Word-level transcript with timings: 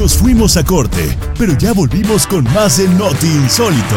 Nos 0.00 0.16
fuimos 0.16 0.56
a 0.56 0.64
corte, 0.64 1.14
pero 1.38 1.52
ya 1.58 1.74
volvimos 1.74 2.26
con 2.26 2.42
más 2.54 2.78
de 2.78 2.88
Noti 2.88 3.26
Insólito. 3.26 3.96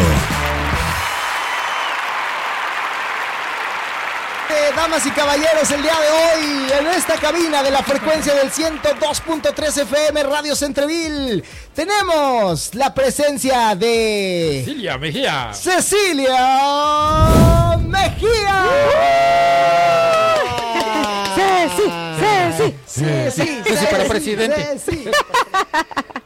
Damas 4.76 5.06
y 5.06 5.10
caballeros, 5.12 5.70
el 5.70 5.80
día 5.80 5.94
de 5.98 6.10
hoy 6.10 6.66
en 6.78 6.88
esta 6.88 7.14
cabina 7.14 7.62
de 7.62 7.70
la 7.70 7.82
frecuencia 7.82 8.34
del 8.34 8.50
102.3 8.50 9.82
FM 9.82 10.24
Radio 10.24 10.54
Centreville 10.54 11.42
tenemos 11.74 12.74
la 12.74 12.92
presencia 12.92 13.74
de 13.74 14.62
Cecilia 14.62 14.98
Mejía. 14.98 15.54
Cecilia 15.54 16.36
Mejía. 17.78 18.64
Ceci, 22.94 23.40
Ceci. 23.40 23.46
Ceci, 23.46 23.62
Ceci 23.64 23.86
para 23.90 24.04
presidente. 24.04 24.78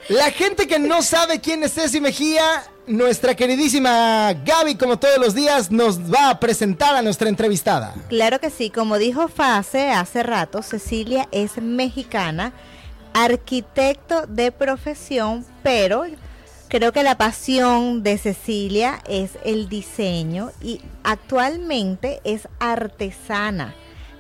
La 0.09 0.31
gente 0.31 0.67
que 0.67 0.79
no 0.79 1.03
sabe 1.03 1.41
quién 1.41 1.63
es 1.63 1.73
Ceci 1.75 2.01
Mejía, 2.01 2.65
nuestra 2.87 3.35
queridísima 3.35 4.35
Gaby, 4.45 4.75
como 4.77 4.99
todos 4.99 5.19
los 5.19 5.35
días, 5.35 5.71
nos 5.71 5.99
va 6.01 6.31
a 6.31 6.41
presentar 6.41 6.95
a 6.95 7.03
nuestra 7.03 7.29
entrevistada. 7.29 7.95
Claro 8.09 8.39
que 8.39 8.51
sí, 8.51 8.71
como 8.71 8.99
dijo 8.99 9.29
Fase 9.29 9.91
hace 9.91 10.23
rato, 10.23 10.63
Cecilia 10.63 11.29
es 11.33 11.57
mexicana, 11.57 12.53
arquitecto 13.15 14.27
de 14.27 14.53
profesión, 14.53 15.47
pero 15.63 16.05
creo 16.69 16.93
que 16.93 17.03
la 17.03 17.17
pasión 17.17 18.03
de 18.03 18.19
Cecilia 18.19 19.01
es 19.09 19.33
el 19.45 19.69
diseño 19.69 20.53
y 20.63 20.81
actualmente 21.03 22.21
es 22.25 22.49
artesana. 22.61 23.75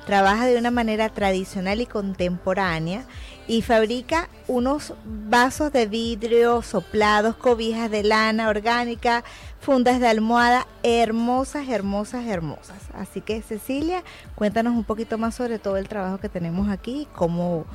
Trabaja 0.08 0.46
de 0.46 0.56
una 0.56 0.70
manera 0.70 1.10
tradicional 1.10 1.82
y 1.82 1.86
contemporánea 1.86 3.04
y 3.46 3.60
fabrica 3.60 4.30
unos 4.46 4.94
vasos 5.04 5.70
de 5.70 5.84
vidrio 5.84 6.62
soplados, 6.62 7.36
cobijas 7.36 7.90
de 7.90 8.04
lana 8.04 8.48
orgánica, 8.48 9.22
fundas 9.60 10.00
de 10.00 10.08
almohada 10.08 10.66
hermosas, 10.82 11.68
hermosas, 11.68 12.24
hermosas. 12.24 12.78
Así 12.94 13.20
que 13.20 13.42
Cecilia, 13.42 14.02
cuéntanos 14.34 14.72
un 14.72 14.84
poquito 14.84 15.18
más 15.18 15.34
sobre 15.34 15.58
todo 15.58 15.76
el 15.76 15.88
trabajo 15.88 16.16
que 16.16 16.30
tenemos 16.30 16.70
aquí, 16.70 17.06
cómo, 17.14 17.66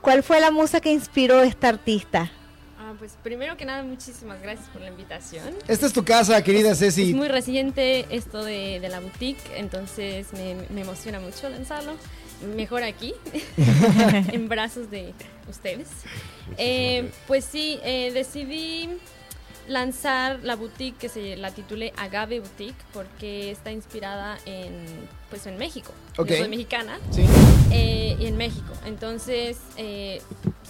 cuál 0.00 0.22
fue 0.22 0.38
la 0.38 0.52
musa 0.52 0.80
que 0.80 0.92
inspiró 0.92 1.40
a 1.40 1.44
esta 1.44 1.70
artista. 1.70 2.30
Pues 2.98 3.12
primero 3.22 3.56
que 3.56 3.64
nada, 3.64 3.82
muchísimas 3.82 4.40
gracias 4.42 4.68
por 4.68 4.82
la 4.82 4.88
invitación. 4.88 5.44
Esta 5.68 5.86
es 5.86 5.92
tu 5.92 6.04
casa, 6.04 6.42
querida 6.42 6.74
Ceci. 6.74 7.10
Es 7.10 7.16
muy 7.16 7.28
reciente 7.28 8.06
esto 8.10 8.44
de, 8.44 8.80
de 8.80 8.88
la 8.88 9.00
boutique, 9.00 9.40
entonces 9.56 10.32
me, 10.32 10.56
me 10.70 10.82
emociona 10.82 11.20
mucho 11.20 11.48
lanzarlo. 11.48 11.94
Mejor 12.56 12.82
aquí, 12.82 13.14
en 14.32 14.48
brazos 14.48 14.90
de 14.90 15.14
ustedes. 15.48 15.86
Eh, 16.58 17.10
pues 17.28 17.44
sí, 17.44 17.78
eh, 17.84 18.10
decidí 18.12 18.88
lanzar 19.68 20.40
la 20.42 20.56
boutique 20.56 20.96
que 20.98 21.08
se 21.08 21.36
la 21.36 21.52
titulé 21.52 21.92
Agave 21.96 22.40
Boutique 22.40 22.74
porque 22.92 23.52
está 23.52 23.70
inspirada 23.70 24.36
en 24.44 24.72
pues 25.30 25.46
en 25.46 25.56
México. 25.56 25.92
Ok. 26.18 26.28
Yo 26.30 26.36
soy 26.38 26.48
mexicana 26.48 26.98
Sí. 27.12 27.22
eh, 27.70 28.16
y 28.18 28.26
en 28.26 28.36
México. 28.36 28.72
Entonces, 28.86 29.58
eh, 29.76 30.20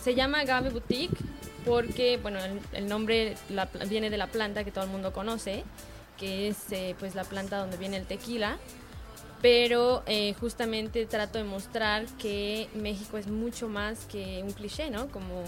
se 0.00 0.14
llama 0.14 0.40
Agave 0.40 0.68
Boutique 0.70 1.16
porque, 1.64 2.16
bueno, 2.18 2.38
el, 2.40 2.60
el 2.72 2.88
nombre 2.88 3.36
la 3.50 3.66
viene 3.88 4.10
de 4.10 4.16
la 4.16 4.26
planta 4.26 4.64
que 4.64 4.70
todo 4.72 4.84
el 4.84 4.90
mundo 4.90 5.12
conoce, 5.12 5.64
que 6.18 6.48
es 6.48 6.56
eh, 6.70 6.94
pues 6.98 7.14
la 7.14 7.24
planta 7.24 7.58
donde 7.58 7.76
viene 7.76 7.96
el 7.96 8.06
tequila. 8.06 8.58
Pero 9.40 10.04
eh, 10.06 10.34
justamente 10.38 11.04
trato 11.06 11.38
de 11.38 11.44
mostrar 11.44 12.06
que 12.18 12.68
México 12.74 13.18
es 13.18 13.26
mucho 13.26 13.68
más 13.68 14.04
que 14.06 14.40
un 14.44 14.52
cliché, 14.52 14.88
¿no? 14.88 15.08
Como 15.08 15.42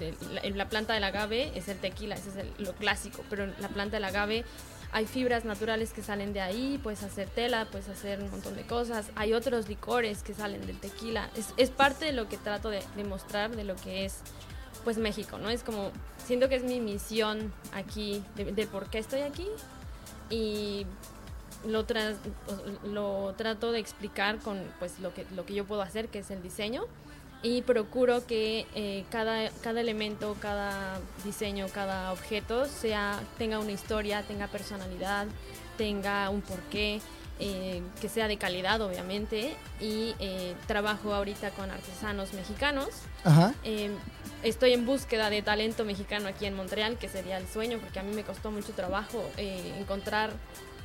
de- 0.00 0.14
la, 0.32 0.56
la 0.56 0.68
planta 0.68 0.94
del 0.94 1.04
agave 1.04 1.52
es 1.54 1.68
el 1.68 1.78
tequila, 1.78 2.16
ese 2.16 2.30
es 2.30 2.36
el- 2.36 2.52
lo 2.64 2.72
clásico, 2.72 3.24
pero 3.30 3.46
la 3.60 3.68
planta 3.68 3.96
del 3.96 4.04
agave 4.06 4.44
hay 4.90 5.06
fibras 5.06 5.44
naturales 5.44 5.92
que 5.92 6.02
salen 6.02 6.32
de 6.32 6.40
ahí, 6.40 6.80
puedes 6.82 7.02
hacer 7.04 7.28
tela, 7.28 7.66
puedes 7.70 7.88
hacer 7.88 8.20
un 8.20 8.30
montón 8.30 8.56
de 8.56 8.62
cosas, 8.62 9.06
hay 9.14 9.32
otros 9.34 9.68
licores 9.68 10.22
que 10.24 10.34
salen 10.34 10.66
del 10.66 10.78
tequila, 10.80 11.30
es, 11.36 11.54
es 11.56 11.70
parte 11.70 12.04
de 12.06 12.12
lo 12.12 12.28
que 12.28 12.36
trato 12.36 12.70
de, 12.70 12.82
de 12.96 13.04
mostrar 13.04 13.54
de 13.54 13.62
lo 13.64 13.76
que 13.76 14.04
es 14.04 14.18
pues 14.84 14.98
México, 14.98 15.38
¿no? 15.38 15.48
Es 15.50 15.62
como, 15.62 15.90
siento 16.24 16.48
que 16.48 16.56
es 16.56 16.64
mi 16.64 16.80
misión 16.80 17.52
aquí, 17.72 18.22
de, 18.36 18.66
por 18.66 18.86
qué 18.86 18.98
estoy 18.98 19.20
aquí 19.20 19.46
y 20.30 20.86
lo, 21.66 21.86
tra- 21.86 22.16
lo 22.84 23.34
trato 23.36 23.72
de 23.72 23.78
explicar 23.78 24.38
con 24.38 24.60
pues 24.78 24.98
lo 25.00 25.14
que, 25.14 25.26
lo 25.34 25.44
que 25.46 25.54
yo 25.54 25.64
puedo 25.64 25.82
hacer, 25.82 26.08
que 26.08 26.20
es 26.20 26.30
el 26.30 26.42
diseño 26.42 26.84
y 27.42 27.62
procuro 27.62 28.26
que 28.26 28.66
eh, 28.74 29.04
cada, 29.10 29.50
cada 29.62 29.80
elemento, 29.80 30.36
cada 30.40 31.00
diseño, 31.24 31.66
cada 31.74 32.12
objeto 32.12 32.66
sea, 32.66 33.20
tenga 33.36 33.58
una 33.58 33.72
historia, 33.72 34.22
tenga 34.22 34.46
personalidad, 34.46 35.26
tenga 35.76 36.30
un 36.30 36.40
porqué, 36.40 37.00
eh, 37.40 37.82
que 38.00 38.08
sea 38.08 38.28
de 38.28 38.36
calidad 38.36 38.80
obviamente 38.82 39.56
y 39.80 40.14
eh, 40.20 40.54
trabajo 40.66 41.12
ahorita 41.12 41.50
con 41.50 41.70
artesanos 41.70 42.34
mexicanos. 42.34 42.88
Ajá. 43.24 43.54
Eh, 43.64 43.90
estoy 44.42 44.72
en 44.74 44.86
búsqueda 44.86 45.30
de 45.30 45.42
talento 45.42 45.84
mexicano 45.84 46.28
aquí 46.28 46.46
en 46.46 46.54
Montreal, 46.54 46.98
que 46.98 47.08
sería 47.08 47.38
el 47.38 47.48
sueño, 47.48 47.78
porque 47.78 47.98
a 47.98 48.02
mí 48.02 48.14
me 48.14 48.22
costó 48.22 48.50
mucho 48.50 48.72
trabajo 48.72 49.24
encontrar 49.36 50.30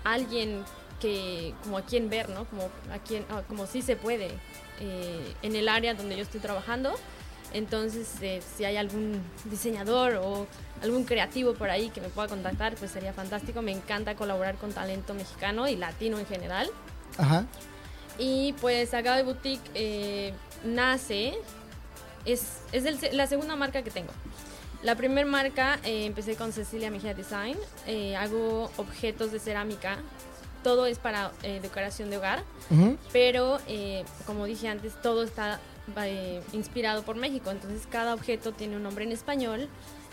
alguien 0.03 0.63
que 0.99 1.53
como 1.63 1.77
a 1.77 1.83
quien 1.83 2.09
ver, 2.09 2.29
¿no? 2.29 2.45
Como 2.45 2.71
a 2.91 2.97
quien, 3.05 3.23
ah, 3.29 3.43
como 3.47 3.67
sí 3.67 3.81
se 3.83 3.95
puede 3.95 4.31
en 4.79 5.55
el 5.55 5.69
área 5.69 5.93
donde 5.93 6.15
yo 6.15 6.23
estoy 6.23 6.39
trabajando. 6.39 6.95
Entonces, 7.53 8.07
eh, 8.21 8.41
si 8.55 8.65
hay 8.65 8.77
algún 8.77 9.21
diseñador 9.45 10.15
o 10.15 10.47
algún 10.81 11.05
creativo 11.05 11.53
por 11.53 11.69
ahí 11.69 11.89
que 11.89 12.01
me 12.01 12.09
pueda 12.09 12.27
contactar, 12.27 12.75
pues 12.75 12.91
sería 12.91 13.13
fantástico. 13.13 13.61
Me 13.61 13.71
encanta 13.71 14.15
colaborar 14.15 14.55
con 14.55 14.71
talento 14.73 15.13
mexicano 15.13 15.67
y 15.67 15.75
latino 15.75 16.19
en 16.19 16.25
general. 16.25 16.69
Ajá. 17.17 17.45
Y 18.19 18.53
pues 18.61 18.93
Agave 18.93 19.23
Boutique 19.23 19.69
eh, 19.75 20.33
nace, 20.63 21.33
es, 22.25 22.59
es 22.71 22.85
el 22.85 22.97
la 23.15 23.27
segunda 23.27 23.55
marca 23.55 23.81
que 23.83 23.91
tengo. 23.91 24.11
La 24.83 24.95
primera 24.95 25.27
marca 25.27 25.79
eh, 25.83 26.05
empecé 26.05 26.35
con 26.35 26.51
Cecilia 26.53 26.91
Mejía 26.91 27.13
Design, 27.13 27.57
eh, 27.87 28.15
hago 28.15 28.69
objetos 28.77 29.31
de 29.31 29.39
cerámica, 29.39 29.97
todo 30.63 30.85
es 30.85 30.99
para 30.99 31.31
eh, 31.43 31.59
decoración 31.61 32.09
de 32.09 32.17
hogar, 32.17 32.43
Ujú. 32.69 32.97
pero 33.11 33.59
eh, 33.67 34.03
como 34.25 34.45
dije 34.45 34.67
antes, 34.67 34.93
todo 35.01 35.23
está 35.23 35.59
eh, 36.03 36.41
inspirado 36.53 37.03
por 37.03 37.15
México, 37.15 37.51
entonces 37.51 37.87
cada 37.89 38.13
objeto 38.13 38.51
tiene 38.51 38.75
un 38.75 38.83
nombre 38.83 39.03
en 39.05 39.11
español 39.11 39.67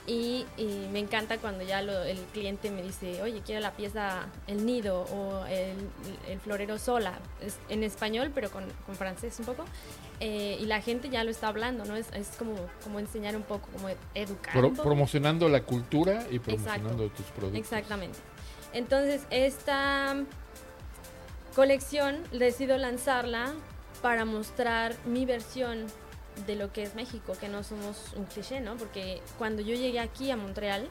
y, 0.06 0.44
y 0.58 0.86
me 0.92 0.98
encanta 0.98 1.38
cuando 1.38 1.64
ya 1.64 1.80
lo- 1.80 2.02
el 2.04 2.18
cliente 2.34 2.70
me 2.70 2.82
dice, 2.82 3.22
oye, 3.22 3.40
quiero 3.44 3.60
la 3.62 3.72
pieza, 3.72 4.26
el 4.46 4.66
nido 4.66 5.00
o 5.10 5.46
el, 5.46 5.76
el 6.28 6.40
florero 6.40 6.78
sola, 6.78 7.18
es 7.40 7.56
en 7.70 7.82
español 7.82 8.30
pero 8.34 8.50
con, 8.50 8.64
con 8.84 8.94
francés 8.96 9.38
un 9.38 9.46
poco. 9.46 9.64
eh, 10.20 10.58
y 10.60 10.66
la 10.66 10.80
gente 10.82 11.08
ya 11.08 11.24
lo 11.24 11.30
está 11.30 11.48
hablando, 11.48 11.86
¿no? 11.86 11.96
Es, 11.96 12.06
es 12.12 12.28
como, 12.38 12.54
como 12.82 12.98
enseñar 13.00 13.34
un 13.34 13.42
poco, 13.44 13.68
como 13.72 13.88
educar. 14.14 14.52
Pro- 14.52 14.74
promocionando 14.74 15.48
la 15.48 15.62
cultura 15.62 16.26
y 16.30 16.38
promocionando 16.38 17.08
tus 17.08 17.26
productos. 17.26 17.58
Exactamente. 17.60 18.18
Entonces, 18.74 19.22
esta 19.30 20.16
colección 21.54 22.18
decido 22.32 22.76
lanzarla 22.78 23.52
para 24.04 24.26
mostrar 24.26 24.94
mi 25.06 25.24
versión 25.24 25.86
de 26.46 26.56
lo 26.56 26.70
que 26.74 26.82
es 26.82 26.94
México, 26.94 27.32
que 27.40 27.48
no 27.48 27.62
somos 27.62 28.12
un 28.16 28.26
cliché, 28.26 28.60
¿no? 28.60 28.76
Porque 28.76 29.22
cuando 29.38 29.62
yo 29.62 29.74
llegué 29.74 29.98
aquí 29.98 30.30
a 30.30 30.36
Montreal, 30.36 30.90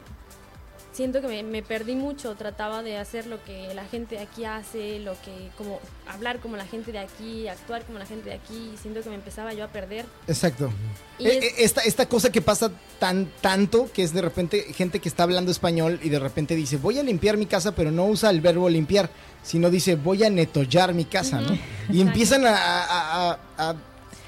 siento 0.94 1.20
que 1.20 1.26
me, 1.28 1.42
me 1.42 1.62
perdí 1.62 1.94
mucho, 1.96 2.34
trataba 2.36 2.82
de 2.82 2.96
hacer 2.96 3.26
lo 3.26 3.42
que 3.44 3.74
la 3.74 3.84
gente 3.84 4.14
de 4.14 4.22
aquí 4.22 4.44
hace, 4.46 5.00
lo 5.00 5.12
que, 5.22 5.50
como 5.58 5.80
hablar 6.06 6.38
como 6.40 6.56
la 6.56 6.64
gente 6.66 6.92
de 6.92 7.00
aquí, 7.00 7.46
actuar 7.48 7.82
como 7.84 7.98
la 7.98 8.06
gente 8.06 8.30
de 8.30 8.36
aquí, 8.36 8.70
y 8.72 8.76
siento 8.78 9.02
que 9.02 9.08
me 9.10 9.16
empezaba 9.16 9.52
yo 9.52 9.64
a 9.64 9.68
perder. 9.68 10.06
Exacto. 10.28 10.72
Y 11.18 11.26
Eh, 11.26 11.38
es- 11.38 11.44
eh, 11.44 11.54
esta, 11.58 11.80
esta 11.82 12.06
cosa 12.08 12.30
que 12.30 12.40
pasa 12.40 12.70
tan 12.98 13.26
tanto 13.40 13.90
que 13.92 14.02
es 14.04 14.14
de 14.14 14.22
repente 14.22 14.62
gente 14.72 15.00
que 15.00 15.08
está 15.08 15.24
hablando 15.24 15.50
español 15.50 15.98
y 16.02 16.08
de 16.08 16.18
repente 16.20 16.54
dice 16.56 16.76
voy 16.76 16.98
a 16.98 17.02
limpiar 17.02 17.36
mi 17.36 17.46
casa 17.46 17.72
pero 17.74 17.90
no 17.90 18.06
usa 18.06 18.30
el 18.30 18.40
verbo 18.40 18.68
limpiar 18.68 19.10
sino 19.42 19.68
dice 19.68 19.96
voy 19.96 20.22
a 20.24 20.30
netollar 20.30 20.94
mi 20.94 21.04
casa 21.04 21.40
¿no? 21.40 21.58
y 21.92 22.00
empiezan 22.00 22.46
a, 22.46 22.54
a- 22.56 23.30
a- 23.32 23.38
a 23.70 23.74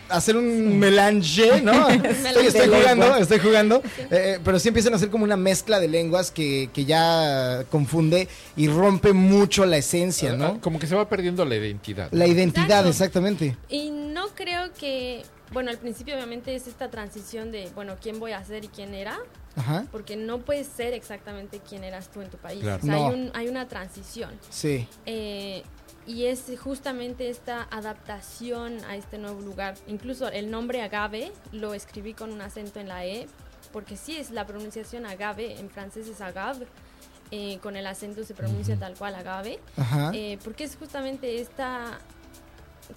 hacer 0.09 0.37
un 0.37 0.79
melange 0.79 1.61
¿no? 1.63 1.89
estoy, 1.91 2.47
estoy 2.47 2.69
jugando 2.69 3.17
estoy 3.17 3.39
jugando 3.39 3.83
eh, 4.11 4.39
pero 4.45 4.59
sí 4.59 4.69
empiezan 4.69 4.93
a 4.93 4.97
hacer 4.97 5.11
como 5.11 5.25
una 5.25 5.37
mezcla 5.37 5.81
de 5.81 5.89
lenguas 5.89 6.31
que, 6.31 6.71
que 6.73 6.85
ya 6.85 7.65
confunde 7.71 8.29
y 8.57 8.69
rompe 8.69 9.13
mucho 9.13 9.67
la 9.67 9.77
esencia 9.79 10.33
Ah, 10.33 10.37
¿no? 10.37 10.61
Como 10.61 10.79
que 10.79 10.87
se 10.87 10.95
va 10.95 11.09
perdiendo 11.09 11.45
la 11.45 11.57
identidad. 11.57 12.09
la 12.13 12.27
identidad 12.27 12.87
Exacto. 12.87 12.89
exactamente 12.91 13.57
Y 13.69 13.91
no 13.91 14.29
creo 14.35 14.73
que, 14.79 15.23
bueno, 15.53 15.71
al 15.71 15.79
principio 15.79 16.15
obviamente 16.15 16.55
es 16.55 16.67
esta 16.67 16.91
transición 16.91 17.51
de, 17.53 17.69
bueno, 17.75 17.97
quién 18.01 18.19
voy 18.19 18.33
a 18.33 18.45
ser 18.45 18.65
y 18.65 18.69
quién 18.69 18.95
era, 18.95 19.19
ajá 19.57 19.85
porque 19.93 20.17
no 20.17 20.39
puedes 20.39 20.67
ser 20.67 20.93
exactamente 20.95 21.61
quién 21.67 21.83
eras 21.85 22.09
tú 22.13 22.21
en 22.23 22.29
tu 22.29 22.37
país. 22.37 22.61
Claro. 22.61 22.81
O 22.83 22.87
sea, 22.87 22.95
No. 22.97 23.07
hay, 23.09 23.15
un- 23.15 23.31
hay 23.35 23.49
una 23.49 23.67
transición. 23.69 24.31
sí 24.51 24.87
Eh, 25.07 25.63
y 26.07 26.27
es 26.27 26.45
justamente 26.63 27.29
esta 27.29 27.67
adaptación 27.71 28.79
a 28.85 28.97
este 28.97 29.19
nuevo 29.19 29.41
lugar. 29.41 29.75
Incluso 29.87 30.29
el 30.29 30.51
nombre 30.51 30.83
agave 30.83 31.33
lo 31.53 31.75
escribí 31.75 32.15
con 32.15 32.33
un 32.33 32.41
acento 32.41 32.81
en 32.81 32.89
la 32.89 33.05
E 33.05 33.27
porque 33.73 33.97
sí 33.97 34.17
es 34.17 34.31
la 34.31 34.47
pronunciación 34.47 35.05
agave, 35.05 35.59
en 35.59 35.69
francés 35.69 36.09
es 36.09 36.21
agave, 36.21 36.67
eh, 37.31 37.59
con 37.59 37.77
el 37.77 37.87
acento 37.87 38.25
se 38.25 38.35
pronuncia 38.35 38.79
tal 38.79 38.95
cual 38.95 39.17
agave, 39.17 39.59
eh, 40.13 40.39
porque 40.45 40.65
es 40.65 40.77
justamente 40.77 41.41
esta 41.41 41.99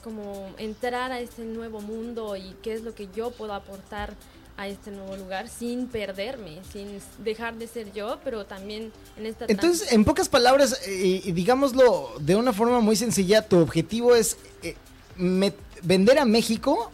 como 0.04 0.54
entrar 0.60 1.12
a 1.12 1.20
este 1.20 1.44
nuevo 1.44 1.82
mundo 1.82 2.36
y 2.36 2.56
qué 2.62 2.74
es 2.74 2.84
lo 2.84 2.94
que 2.94 3.08
yo 3.08 3.32
puedo 3.32 3.54
aportar 3.56 4.14
a 4.60 4.68
este 4.68 4.92
nuevo 4.92 5.16
lugar 5.16 5.48
sin 5.48 5.88
perderme, 5.88 6.60
sin 6.74 7.00
dejar 7.24 7.56
de 7.56 7.66
ser 7.66 7.94
yo, 7.94 8.20
pero 8.26 8.46
también 8.46 8.92
en 9.18 9.26
esta 9.26 9.46
Entonces, 9.48 9.94
en 9.94 10.04
pocas 10.04 10.28
palabras, 10.28 10.82
eh, 10.86 11.22
y 11.24 11.32
digámoslo 11.32 12.12
de 12.20 12.36
una 12.36 12.52
forma 12.52 12.82
muy 12.82 12.98
sencilla, 12.98 13.42
tu 13.48 13.58
objetivo 13.60 14.16
es 14.16 14.36
eh, 14.62 14.76
vender 15.82 16.20
a 16.20 16.26
México 16.26 16.92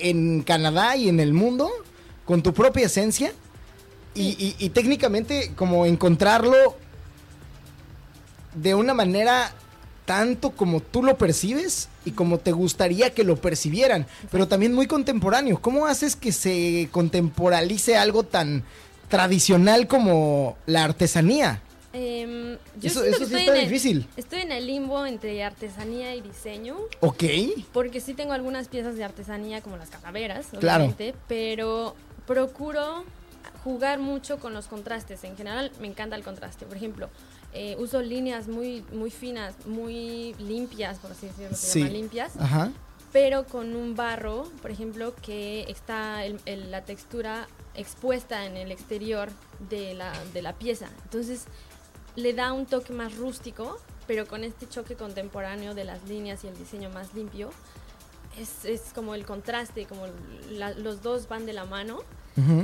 en 0.00 0.42
Canadá 0.42 0.96
y 0.96 1.08
en 1.08 1.20
el 1.20 1.32
mundo 1.32 1.70
con 2.24 2.42
tu 2.42 2.52
propia 2.52 2.86
esencia 2.86 3.32
y, 4.12 4.30
y- 4.30 4.56
y 4.58 4.70
técnicamente 4.70 5.52
como 5.54 5.86
encontrarlo 5.86 6.56
de 8.54 8.74
una 8.74 8.94
manera 8.94 9.52
tanto 10.06 10.50
como 10.50 10.80
tú 10.80 11.04
lo 11.04 11.16
percibes 11.16 11.88
y 12.04 12.12
como 12.12 12.38
te 12.38 12.52
gustaría 12.52 13.10
que 13.14 13.24
lo 13.24 13.36
percibieran, 13.36 14.06
pero 14.30 14.48
también 14.48 14.74
muy 14.74 14.86
contemporáneo. 14.86 15.58
¿Cómo 15.60 15.86
haces 15.86 16.16
que 16.16 16.32
se 16.32 16.88
contemporalice 16.92 17.96
algo 17.96 18.22
tan 18.24 18.62
tradicional 19.08 19.86
como 19.86 20.56
la 20.66 20.84
artesanía? 20.84 21.60
Em, 21.92 22.56
yo 22.80 22.88
Eso- 22.88 23.04
eso 23.04 23.18
que 23.20 23.26
sí 23.26 23.34
estoy 23.34 23.40
está 23.42 23.54
el- 23.56 23.68
difícil. 23.68 24.06
estoy 24.16 24.40
en 24.40 24.50
el 24.50 24.66
limbo 24.66 25.06
entre 25.06 25.44
artesanía 25.44 26.14
y 26.16 26.20
diseño. 26.22 26.76
Ok. 27.00 27.22
Porque 27.72 28.00
sí 28.00 28.14
tengo 28.14 28.32
algunas 28.32 28.66
piezas 28.68 28.96
de 28.96 29.04
artesanía 29.04 29.60
como 29.60 29.76
las 29.76 29.90
calaveras, 29.90 30.46
Claro. 30.58 30.84
obviamente, 30.86 31.14
pero 31.28 31.94
procuro 32.26 33.04
jugar 33.62 34.00
mucho 34.00 34.38
con 34.38 34.54
los 34.54 34.66
contrastes. 34.66 35.22
En 35.22 35.36
general 35.36 35.70
me 35.80 35.86
encanta 35.86 36.16
el 36.16 36.24
contraste. 36.24 36.66
Por 36.66 36.76
ejemplo, 36.76 37.08
eh, 37.54 37.76
uso 37.78 38.02
líneas 38.02 38.48
muy, 38.48 38.84
muy 38.92 39.10
finas, 39.10 39.54
muy 39.66 40.34
limpias, 40.34 40.98
por 40.98 41.12
así 41.12 41.28
decirlo, 41.28 41.56
se 41.56 41.66
Sí. 41.70 41.78
llaman 41.80 41.92
limpias, 41.94 42.32
Ajá. 42.38 42.72
pero 43.12 43.44
con 43.46 43.76
un 43.76 43.94
barro, 43.94 44.50
por 44.60 44.70
ejemplo, 44.72 45.14
que 45.22 45.62
está 45.68 46.24
el- 46.24 46.40
el- 46.46 46.70
la 46.70 46.84
textura 46.84 47.46
expuesta 47.74 48.44
en 48.46 48.56
el 48.56 48.70
exterior 48.72 49.30
de 49.70 49.94
la, 49.94 50.12
de 50.32 50.42
la 50.42 50.52
pieza. 50.54 50.88
Entonces 51.04 51.44
le 52.16 52.32
da 52.34 52.52
un 52.52 52.66
toque 52.66 52.92
más 52.92 53.16
rústico, 53.16 53.78
pero 54.06 54.26
con 54.26 54.44
este 54.44 54.68
choque 54.68 54.94
contemporáneo 54.96 55.74
de 55.74 55.84
las 55.84 56.06
líneas 56.08 56.44
y 56.44 56.48
el 56.48 56.56
diseño 56.58 56.90
más 56.90 57.14
limpio. 57.14 57.50
Es, 58.38 58.64
es 58.64 58.92
como 58.94 59.14
el 59.14 59.24
contraste, 59.24 59.86
como 59.86 60.06
la- 60.50 60.74
los 60.74 61.02
dos 61.02 61.28
van 61.28 61.46
de 61.46 61.52
la 61.52 61.64
mano 61.64 62.00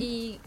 y 0.00 0.40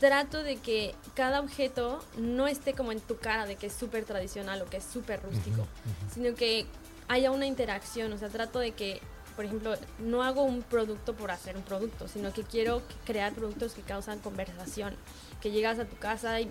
trato 0.00 0.42
de 0.42 0.56
que 0.56 0.94
cada 1.14 1.40
objeto 1.40 2.02
no 2.18 2.48
esté 2.48 2.72
como 2.72 2.90
en 2.90 3.00
tu 3.00 3.18
cara 3.18 3.46
de 3.46 3.54
que 3.56 3.66
es 3.66 3.74
súper 3.74 4.04
tradicional 4.04 4.60
o 4.62 4.66
que 4.66 4.78
es 4.78 4.84
súper 4.84 5.22
rústico, 5.22 5.66
sino 6.12 6.34
que 6.34 6.66
haya 7.06 7.30
una 7.30 7.46
interacción, 7.46 8.12
o 8.12 8.18
sea, 8.18 8.30
trato 8.30 8.58
de 8.58 8.72
que, 8.72 9.00
por 9.36 9.44
ejemplo, 9.44 9.74
no 9.98 10.22
hago 10.22 10.42
un 10.42 10.62
producto 10.62 11.14
por 11.14 11.30
hacer 11.30 11.56
un 11.56 11.62
producto, 11.62 12.08
sino 12.08 12.32
que 12.32 12.42
quiero 12.44 12.82
crear 13.04 13.34
productos 13.34 13.74
que 13.74 13.82
causan 13.82 14.20
conversación, 14.20 14.94
que 15.42 15.50
llegas 15.50 15.78
a 15.78 15.84
tu 15.84 15.96
casa 15.96 16.40
y, 16.40 16.46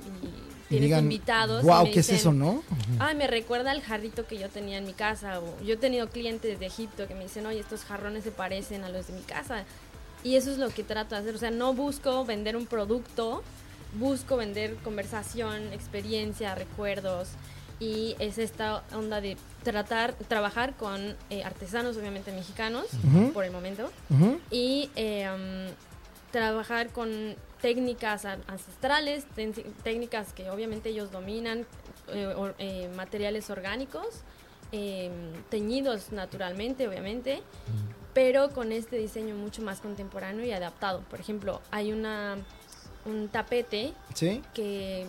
tienes 0.68 0.86
digan, 0.86 1.04
invitados. 1.06 1.64
Wow, 1.64 1.86
me 1.86 1.92
¿qué 1.92 2.02
es 2.02 2.10
eso, 2.10 2.32
no? 2.32 2.64
Ay, 3.00 3.16
me 3.16 3.28
recuerda 3.28 3.72
al 3.72 3.82
jarrito 3.82 4.28
que 4.28 4.38
yo 4.38 4.50
tenía 4.50 4.78
en 4.78 4.86
mi 4.86 4.94
casa. 4.94 5.40
O 5.40 5.62
yo 5.64 5.76
he 5.76 5.78
tenido 5.78 6.10
clientes 6.10 6.60
de 6.60 6.66
Egipto 6.66 7.08
que 7.08 7.16
me 7.16 7.24
dicen, 7.24 7.46
oye, 7.46 7.60
estos 7.60 7.84
jarrones 7.84 8.24
se 8.24 8.32
parecen 8.32 8.84
a 8.84 8.90
los 8.90 9.08
de 9.08 9.14
mi 9.14 9.22
casa. 9.22 9.64
Y 10.24 10.36
eso 10.36 10.52
es 10.52 10.58
lo 10.58 10.70
que 10.70 10.84
trato 10.84 11.16
de 11.16 11.22
hacer. 11.22 11.36
O 11.36 11.38
sea, 11.38 11.52
no 11.52 11.74
busco 11.74 12.26
vender 12.26 12.56
un 12.58 12.66
producto, 12.66 13.42
busco 13.98 14.38
vender 14.38 14.76
conversación, 14.78 15.72
experiencia, 15.74 16.56
recuerdos. 16.56 17.30
Y 17.80 18.16
es 18.20 18.38
esta 18.38 18.84
onda 18.94 19.22
de 19.22 19.38
tratar, 19.64 20.14
trabajar 20.28 20.76
con 20.76 21.16
eh, 21.30 21.44
artesanos, 21.44 21.96
obviamente 21.96 22.32
mexicanos, 22.34 22.86
por 23.34 23.46
el 23.46 23.52
momento. 23.52 23.90
Y 24.52 24.90
eh, 24.98 25.30
um, 25.34 25.74
trabajar 26.32 26.90
con 26.90 27.36
técnicas 27.62 28.26
an- 28.26 28.44
ancestrales, 28.48 29.26
técnicas 29.84 30.34
que 30.34 30.50
obviamente 30.50 30.90
ellos 30.90 31.12
dominan, 31.12 31.66
eh, 32.10 32.26
or- 32.36 32.56
eh, 32.60 32.90
materiales 32.98 33.50
orgánicos, 33.50 34.08
eh, 34.74 35.10
teñidos 35.50 36.12
naturalmente, 36.12 36.86
obviamente, 36.88 37.42
pero 38.14 38.50
con 38.50 38.72
este 38.72 38.98
diseño 38.98 39.36
mucho 39.36 39.62
más 39.62 39.80
contemporáneo 39.82 40.46
y 40.46 40.52
adaptado. 40.52 41.02
Por 41.10 41.20
ejemplo, 41.20 41.62
hay 41.72 41.92
una 41.92 42.38
un 43.06 43.30
tapete 43.30 43.94
Sí. 44.14 44.42
que 44.54 45.08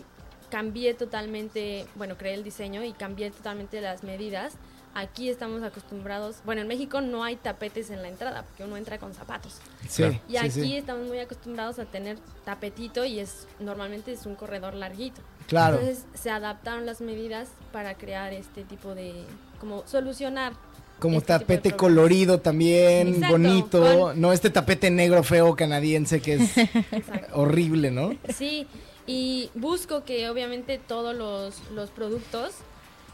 cambié 0.50 0.94
totalmente, 0.94 1.86
bueno, 1.94 2.16
creé 2.16 2.34
el 2.34 2.44
diseño 2.44 2.82
y 2.84 2.92
cambié 2.92 3.30
totalmente 3.30 3.80
las 3.80 4.02
medidas. 4.02 4.54
Aquí 4.92 5.28
estamos 5.30 5.62
acostumbrados, 5.62 6.38
bueno, 6.44 6.62
en 6.62 6.68
México 6.68 7.00
no 7.00 7.22
hay 7.22 7.36
tapetes 7.36 7.90
en 7.90 8.02
la 8.02 8.08
entrada 8.08 8.42
porque 8.42 8.64
uno 8.64 8.76
entra 8.76 8.98
con 8.98 9.14
zapatos. 9.14 9.58
Sí. 9.88 10.02
Y 10.28 10.32
sí, 10.32 10.36
aquí 10.36 10.50
sí. 10.50 10.76
estamos 10.76 11.06
muy 11.06 11.20
acostumbrados 11.20 11.78
a 11.78 11.84
tener 11.84 12.18
tapetito 12.44 13.04
y 13.04 13.20
es 13.20 13.46
normalmente 13.60 14.12
es 14.12 14.26
un 14.26 14.34
corredor 14.34 14.74
larguito. 14.74 15.20
Claro. 15.46 15.78
Entonces 15.78 16.04
se 16.14 16.30
adaptaron 16.30 16.86
las 16.86 17.00
medidas 17.00 17.48
para 17.72 17.94
crear 17.94 18.32
este 18.32 18.64
tipo 18.64 18.96
de 18.96 19.24
como 19.60 19.86
solucionar 19.86 20.54
Como 21.00 21.18
este 21.18 21.28
tapete 21.32 21.72
colorido 21.72 22.38
también, 22.40 23.08
Exacto, 23.14 23.32
bonito. 23.38 23.98
con- 23.98 24.20
No 24.20 24.32
este 24.32 24.50
tapete 24.50 24.90
negro 24.90 25.22
feo 25.24 25.56
canadiense 25.56 26.20
que 26.20 26.34
es 26.34 26.50
horrible, 27.32 27.90
¿no? 27.90 28.14
Sí, 28.36 28.66
y 29.06 29.50
busco 29.54 30.04
que 30.04 30.28
obviamente 30.30 30.78
todos 30.78 31.16
los, 31.16 31.60
los 31.72 31.90
productos 31.90 32.52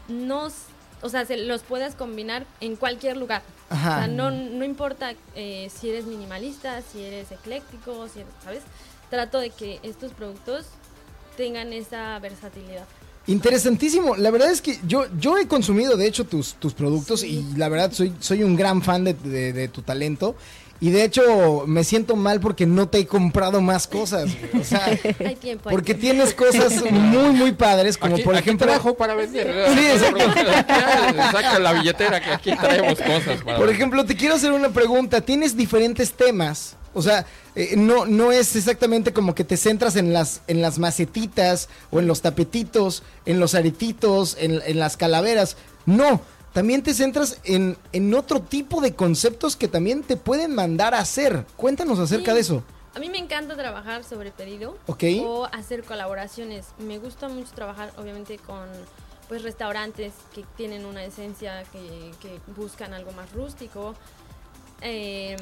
nos, 0.07 0.53
o 1.01 1.09
sea, 1.09 1.25
se 1.25 1.37
los 1.37 1.63
puedas 1.63 1.95
combinar 1.95 2.45
en 2.61 2.75
cualquier 2.75 3.17
lugar. 3.17 3.41
O 3.69 3.73
Ajá. 3.73 3.99
sea, 3.99 4.07
no, 4.07 4.31
no 4.31 4.63
importa 4.63 5.13
eh, 5.35 5.69
si 5.75 5.89
eres 5.89 6.05
minimalista, 6.05 6.81
si 6.81 7.03
eres 7.03 7.31
ecléctico, 7.31 8.07
si 8.07 8.19
eres, 8.21 8.31
¿sabes? 8.43 8.63
Trato 9.09 9.39
de 9.39 9.49
que 9.49 9.79
estos 9.83 10.11
productos 10.13 10.65
tengan 11.35 11.73
esa 11.73 12.17
versatilidad. 12.19 12.85
Interesantísimo. 13.27 14.15
La 14.15 14.31
verdad 14.31 14.49
es 14.51 14.61
que 14.61 14.79
yo, 14.87 15.05
yo 15.19 15.37
he 15.37 15.47
consumido, 15.47 15.97
de 15.97 16.07
hecho, 16.07 16.23
tus, 16.25 16.53
tus 16.55 16.73
productos 16.73 17.21
Sí. 17.21 17.45
y 17.53 17.57
la 17.57 17.67
verdad 17.69 17.91
soy, 17.91 18.13
soy 18.19 18.43
un 18.43 18.55
gran 18.55 18.81
fan 18.81 19.03
de, 19.03 19.13
de- 19.13 19.53
de 19.53 19.67
tu 19.67 19.81
talento. 19.81 20.35
Y 20.79 20.91
de 20.91 21.03
hecho 21.03 21.63
me 21.65 21.83
siento 21.83 22.15
mal 22.15 22.39
porque 22.39 22.67
no 22.67 22.87
te 22.87 22.99
he 22.99 23.07
comprado 23.07 23.61
más 23.61 23.87
cosas. 23.87 24.29
O 24.59 24.63
sea, 24.63 24.85
Hay 25.25 25.35
tiempo. 25.35 25.69
hay 25.69 25.75
porque 25.75 25.95
tiempo. 25.95 26.23
tienes 26.23 26.33
cosas 26.35 26.83
muy, 26.91 27.31
muy 27.31 27.51
padres, 27.53 27.97
como 27.97 28.13
aquí, 28.13 28.23
por 28.23 28.35
aquí 28.35 28.43
ejemplo... 28.49 28.67
trabajo 28.67 28.95
para 28.95 29.15
vender. 29.15 29.51
Sí, 29.73 29.79
exacto. 29.87 30.19
Saca 31.31 31.57
la 31.59 31.73
billetera 31.73 32.21
que 32.21 32.29
aquí 32.29 32.51
traemos 32.55 32.99
cosas. 32.99 33.41
Para 33.43 33.57
Por 33.57 33.69
ejemplo, 33.69 34.05
te 34.05 34.15
quiero 34.15 34.35
hacer 34.35 34.51
una 34.51 34.69
pregunta. 34.69 35.19
¿Tienes 35.21 35.57
diferentes 35.57 36.13
temas? 36.13 36.75
O 36.97 37.01
sea, 37.03 37.25
eh, 37.55 37.75
no, 37.77 38.05
no 38.07 38.31
es 38.31 38.55
exactamente 38.55 39.13
como 39.13 39.35
que 39.35 39.43
te 39.43 39.55
centras 39.55 39.95
en 39.95 40.13
las, 40.13 40.41
en 40.47 40.61
las 40.63 40.79
macetitas 40.79 41.69
o 41.91 41.99
en 41.99 42.07
los 42.07 42.21
tapetitos, 42.21 43.03
en 43.25 43.39
los 43.39 43.53
aretitos, 43.53 44.35
en, 44.39 44.61
en 44.65 44.79
las 44.79 44.97
calaveras. 44.97 45.57
No, 45.85 46.21
también 46.53 46.81
te 46.81 46.95
centras 46.95 47.37
en, 47.43 47.77
en 47.93 48.13
otro 48.15 48.41
tipo 48.41 48.81
de 48.81 48.95
conceptos 48.95 49.55
que 49.55 49.67
también 49.67 50.01
te 50.01 50.17
pueden 50.17 50.55
mandar 50.55 50.95
a 50.95 50.99
hacer. 50.99 51.45
Cuéntanos 51.55 51.99
acerca 51.99 52.31
Sí. 52.31 52.35
de 52.35 52.41
eso. 52.41 52.63
A 52.95 52.99
mí 52.99 53.09
me 53.09 53.19
encanta 53.19 53.55
trabajar 53.55 54.03
sobre 54.03 54.31
pedido 54.31 54.75
¿Ok? 54.87 55.03
o 55.23 55.45
hacer 55.53 55.83
colaboraciones. 55.83 56.65
Me 56.79 56.97
gusta 56.97 57.29
mucho 57.29 57.51
trabajar, 57.53 57.93
obviamente, 57.97 58.39
con 58.39 58.65
pues 59.29 59.43
restaurantes 59.43 60.13
que 60.33 60.43
tienen 60.55 60.83
una 60.85 61.03
esencia 61.03 61.63
que, 61.71 62.11
que 62.21 62.39
buscan 62.55 62.93
algo 62.95 63.11
más 63.11 63.31
rústico. 63.33 63.93
Em, 64.81 65.37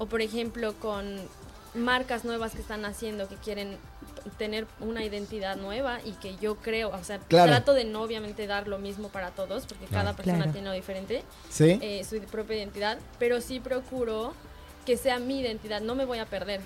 o 0.00 0.06
por 0.06 0.22
ejemplo 0.22 0.74
con 0.80 1.16
marcas 1.74 2.24
nuevas 2.24 2.52
que 2.52 2.60
están 2.62 2.84
haciendo 2.86 3.28
que 3.28 3.36
quieren 3.36 3.76
tener 4.38 4.66
una 4.80 5.04
identidad 5.04 5.56
nueva 5.56 6.00
y 6.04 6.12
que 6.12 6.36
yo 6.38 6.56
creo, 6.56 6.88
o 6.90 7.04
sea, 7.04 7.18
Claro. 7.20 7.52
trato 7.52 7.74
de 7.74 7.84
no 7.84 8.02
obviamente 8.02 8.46
dar 8.46 8.66
lo 8.66 8.78
mismo 8.78 9.08
para 9.10 9.30
todos 9.30 9.66
porque 9.66 9.86
cada 9.86 10.14
persona 10.16 10.38
Claro. 10.38 10.52
tiene 10.52 10.68
lo 10.68 10.74
diferente 10.74 11.22
¿Sí? 11.50 11.78
eh, 11.82 12.02
su 12.04 12.18
propia 12.22 12.56
identidad, 12.56 12.98
pero 13.18 13.40
sí 13.40 13.60
procuro 13.60 14.32
que 14.86 14.96
sea 14.96 15.18
mi 15.20 15.40
identidad, 15.40 15.80
no 15.82 15.94
me 15.94 16.06
voy 16.06 16.18
a 16.18 16.26
perder. 16.26 16.60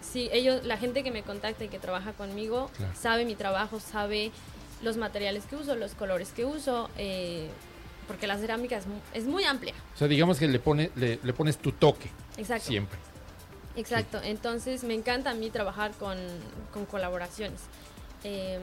Si 0.00 0.30
ellos, 0.32 0.64
la 0.64 0.78
gente 0.78 1.04
que 1.04 1.10
me 1.10 1.22
contacta 1.22 1.62
y 1.64 1.68
que 1.68 1.78
trabaja 1.78 2.12
conmigo, 2.14 2.70
Claro. 2.78 2.92
sabe 2.98 3.24
mi 3.26 3.34
trabajo, 3.36 3.78
sabe 3.78 4.32
los 4.82 4.96
materiales 4.96 5.44
que 5.44 5.56
uso, 5.56 5.76
los 5.76 5.94
colores 5.94 6.30
que 6.32 6.46
uso, 6.46 6.88
eh, 6.96 7.48
porque 8.10 8.26
la 8.26 8.36
cerámica 8.38 8.76
es, 8.76 8.86
es 9.14 9.24
muy 9.24 9.44
amplia. 9.44 9.72
O 9.94 9.96
sea, 9.96 10.08
digamos 10.08 10.36
que 10.36 10.48
le, 10.48 10.58
pone, 10.58 10.90
le, 10.96 11.20
le 11.22 11.32
pones 11.32 11.58
tu 11.58 11.70
toque 11.70 12.10
Exacto. 12.36 12.66
siempre. 12.66 12.98
Exacto. 13.76 14.20
Entonces 14.24 14.82
me 14.82 14.94
encanta 14.94 15.30
a 15.30 15.34
mí 15.34 15.48
trabajar 15.48 15.92
con, 15.92 16.18
con 16.72 16.86
colaboraciones. 16.86 17.60
Em, 18.24 18.60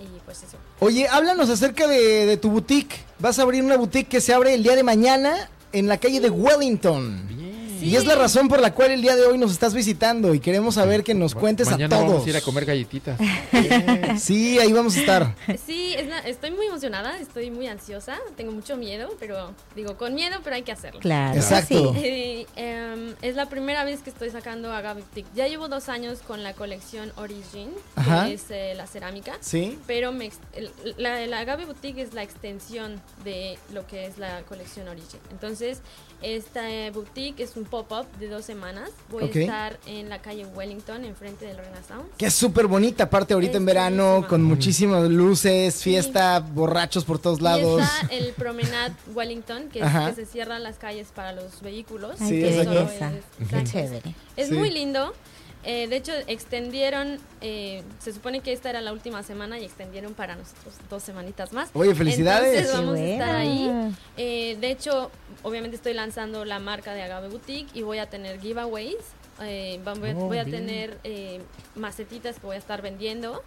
y 0.00 0.18
pues 0.24 0.42
eso. 0.42 0.56
Oye, 0.80 1.06
háblanos 1.06 1.48
acerca 1.50 1.86
de, 1.86 2.26
de 2.26 2.36
tu 2.36 2.50
boutique. 2.50 2.96
Vas 3.20 3.38
a 3.38 3.42
abrir 3.42 3.62
una 3.62 3.76
boutique 3.76 4.08
que 4.08 4.20
se 4.20 4.34
abre 4.34 4.54
el 4.54 4.64
día 4.64 4.74
de 4.74 4.82
mañana 4.82 5.48
en 5.72 5.86
la 5.86 5.98
calle 5.98 6.18
de 6.18 6.28
Wellington. 6.28 7.28
Bien. 7.28 7.45
Y 7.82 7.96
es 7.96 8.04
la 8.06 8.14
razón 8.14 8.48
por 8.48 8.60
la 8.60 8.72
cual 8.74 8.90
el 8.90 9.02
día 9.02 9.16
de 9.16 9.26
hoy 9.26 9.38
nos 9.38 9.52
estás 9.52 9.74
visitando 9.74 10.34
y 10.34 10.40
queremos 10.40 10.74
saber 10.76 11.04
que 11.04 11.14
nos 11.14 11.34
Ma- 11.34 11.40
cuentes 11.40 11.68
a 11.68 11.72
Mañana 11.72 11.96
todos. 11.96 12.08
vamos 12.10 12.26
a 12.26 12.30
ir 12.30 12.36
a 12.36 12.40
comer 12.40 12.64
galletitas. 12.64 13.18
Sí, 14.18 14.58
ahí 14.58 14.72
vamos 14.72 14.96
a 14.96 15.00
estar. 15.00 15.34
Sí, 15.66 15.94
es 15.94 16.06
la- 16.08 16.20
estoy 16.20 16.50
muy 16.50 16.66
emocionada, 16.66 17.18
estoy 17.18 17.50
muy 17.50 17.66
ansiosa, 17.66 18.18
tengo 18.36 18.52
mucho 18.52 18.76
miedo, 18.76 19.10
pero 19.18 19.52
digo, 19.74 19.96
con 19.96 20.14
miedo, 20.14 20.36
pero 20.42 20.56
hay 20.56 20.62
que 20.62 20.72
hacerlo. 20.72 21.00
Claro. 21.00 21.36
Exacto. 21.36 21.92
sí. 21.94 22.00
Eh, 22.02 22.46
em, 22.56 23.14
es 23.22 23.36
la 23.36 23.46
primera 23.48 23.84
vez 23.84 24.00
que 24.00 24.10
estoy 24.10 24.30
sacando 24.30 24.72
Agave 24.72 25.02
Boutique. 25.02 25.28
Ya 25.34 25.46
llevo 25.48 25.68
dos 25.68 25.88
años 25.88 26.20
con 26.26 26.42
la 26.42 26.54
colección 26.54 27.12
Origin, 27.16 27.70
Ajá. 27.94 28.26
que 28.26 28.34
es 28.34 28.44
eh, 28.50 28.72
la 28.76 28.86
cerámica. 28.86 29.34
Sí. 29.40 29.78
Pero 29.86 30.12
me 30.12 30.30
el- 30.54 30.70
la, 30.96 31.26
la 31.26 31.40
Agave 31.40 31.66
Boutique 31.66 32.00
es 32.00 32.14
la 32.14 32.22
extensión 32.22 33.00
de 33.24 33.58
lo 33.72 33.86
que 33.86 34.06
es 34.06 34.18
la 34.18 34.42
colección 34.42 34.88
Origin. 34.88 35.20
Entonces, 35.30 35.80
esta 36.22 36.70
eh, 36.70 36.90
boutique 36.90 37.40
es 37.42 37.56
un 37.56 37.65
pop-up 37.66 38.06
de 38.18 38.28
dos 38.28 38.44
semanas. 38.44 38.90
Voy 39.10 39.24
a 39.24 39.26
estar 39.26 39.78
en 39.86 40.08
la 40.08 40.20
calle 40.22 40.46
Wellington, 40.46 41.04
enfrente 41.04 41.44
del 41.46 41.56
Renaissance. 41.58 42.04
Que 42.16 42.26
es 42.26 42.34
súper 42.34 42.66
bonita, 42.66 43.04
aparte 43.04 43.34
ahorita 43.34 43.52
Es 43.52 43.56
en 43.58 43.66
verano, 43.66 44.04
bellísima. 44.04 44.28
con 44.28 44.42
muchísimas 44.44 45.08
luces, 45.10 45.82
fiesta, 45.82 46.40
borrachos 46.40 47.04
por 47.04 47.18
todos 47.18 47.40
lados. 47.40 47.80
Y 47.80 47.82
está 47.84 48.14
el 48.14 48.32
Promenade 48.32 48.94
Wellington, 49.14 49.68
que 49.68 49.80
es 49.80 49.86
que 49.86 50.14
se 50.14 50.26
cierran 50.26 50.62
las 50.62 50.76
calles 50.78 51.08
para 51.14 51.32
los 51.32 51.60
vehículos. 51.60 52.16
Ay, 52.20 52.28
Sí, 52.28 52.40
belleza. 52.40 53.12
Es- 53.12 53.48
Qué 53.48 53.64
chévere. 53.64 54.14
Es 54.36 54.48
Sí. 54.48 54.54
muy 54.54 54.70
lindo. 54.70 55.12
Eh, 55.64 55.88
de 55.88 55.96
hecho, 55.96 56.12
extendieron, 56.28 57.18
eh, 57.40 57.82
se 57.98 58.12
supone 58.12 58.40
que 58.40 58.52
esta 58.52 58.70
era 58.70 58.80
la 58.80 58.92
última 58.92 59.22
semana 59.24 59.58
y 59.58 59.64
extendieron 59.64 60.14
para 60.14 60.36
nosotros 60.36 60.74
dos 60.88 61.02
semanitas 61.02 61.52
más. 61.52 61.70
Oye, 61.74 61.94
felicidades. 61.94 62.56
Entonces 62.60 62.72
vamos 62.76 62.98
a 62.98 63.02
estar 63.04 63.34
ahí. 63.34 63.94
Eh, 64.16 64.56
de 64.60 64.70
hecho, 64.70 65.10
obviamente 65.42 65.76
estoy 65.76 65.94
lanzando 65.94 66.44
la 66.44 66.60
marca 66.60 66.94
de 66.94 67.02
Agave 67.02 67.28
Boutique 67.28 67.68
y 67.74 67.82
voy 67.82 67.98
a 67.98 68.06
tener 68.08 68.40
giveaways. 68.40 68.94
Eh, 69.42 69.80
va- 69.86 69.94
voy, 69.94 70.10
Oh, 70.12 70.26
voy 70.26 70.38
a 70.38 70.44
tener 70.44 70.98
eh, 71.04 71.40
macetitas 71.74 72.38
que 72.38 72.46
voy 72.46 72.56
a 72.56 72.58
estar 72.58 72.80
vendiendo. 72.80 73.42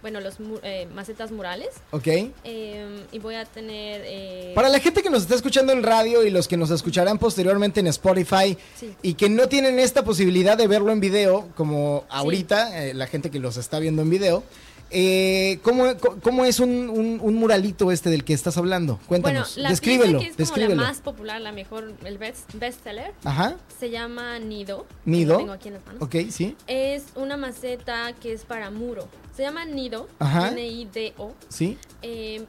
Bueno, 0.00 0.20
los 0.20 0.34
eh, 0.62 0.86
macetas 0.94 1.32
murales. 1.32 1.68
Ok. 1.90 2.06
Eh, 2.44 3.04
y 3.10 3.18
voy 3.18 3.34
a 3.34 3.44
tener... 3.44 4.02
eh, 4.04 4.52
Para 4.54 4.68
la 4.68 4.78
gente 4.78 5.02
que 5.02 5.10
nos 5.10 5.22
está 5.22 5.34
escuchando 5.34 5.72
en 5.72 5.82
radio 5.82 6.24
y 6.24 6.30
los 6.30 6.46
que 6.46 6.56
nos 6.56 6.70
escucharán 6.70 7.18
posteriormente 7.18 7.80
en 7.80 7.88
Spotify 7.88 8.56
Sí. 8.78 8.94
y 9.02 9.14
que 9.14 9.28
no 9.28 9.48
tienen 9.48 9.78
esta 9.80 10.04
posibilidad 10.04 10.56
de 10.56 10.68
verlo 10.68 10.92
en 10.92 11.00
video, 11.00 11.48
como 11.56 12.04
ahorita, 12.10 12.84
eh, 12.86 12.94
la 12.94 13.06
gente 13.08 13.30
que 13.30 13.40
los 13.40 13.56
está 13.56 13.80
viendo 13.80 14.02
en 14.02 14.10
video, 14.10 14.44
eh, 14.90 15.58
¿cómo, 15.62 15.84
cómo 16.22 16.44
es 16.44 16.60
un, 16.60 16.88
un- 16.90 17.20
un 17.22 17.34
muralito 17.34 17.92
este 17.92 18.10
del 18.10 18.24
que 18.24 18.32
estás 18.34 18.56
hablando? 18.56 18.94
Bueno, 19.08 19.22
Cuéntanos, 19.24 19.56
la 19.56 19.68
descríbelo, 19.70 20.18
que 20.20 20.26
es 20.28 20.36
descríbelo. 20.36 20.70
como 20.74 20.82
la 20.82 20.88
más 20.88 21.00
popular, 21.00 21.40
la 21.40 21.52
mejor, 21.52 21.92
el 22.04 22.18
best, 22.18 22.52
bestseller, 22.54 23.12
Ajá, 23.24 23.56
se 23.78 23.90
llama 23.90 24.38
Nido. 24.38 24.86
Nido. 25.04 25.34
Lo 25.34 25.38
tengo 25.40 25.52
aquí 25.52 25.68
en 25.68 25.74
las 25.74 25.86
manos. 25.86 26.02
ok, 26.02 26.16
sí, 26.30 26.56
Es 26.66 27.04
una 27.16 27.36
maceta 27.36 28.12
que 28.20 28.32
es 28.32 28.44
para 28.44 28.70
muro. 28.70 29.08
Se 29.36 29.42
llama 29.42 29.64
Nido, 29.64 30.08
Ajá. 30.18 30.48
N-I-D-O. 30.48 31.32
sí, 31.48 31.76
Eh, 32.02 32.44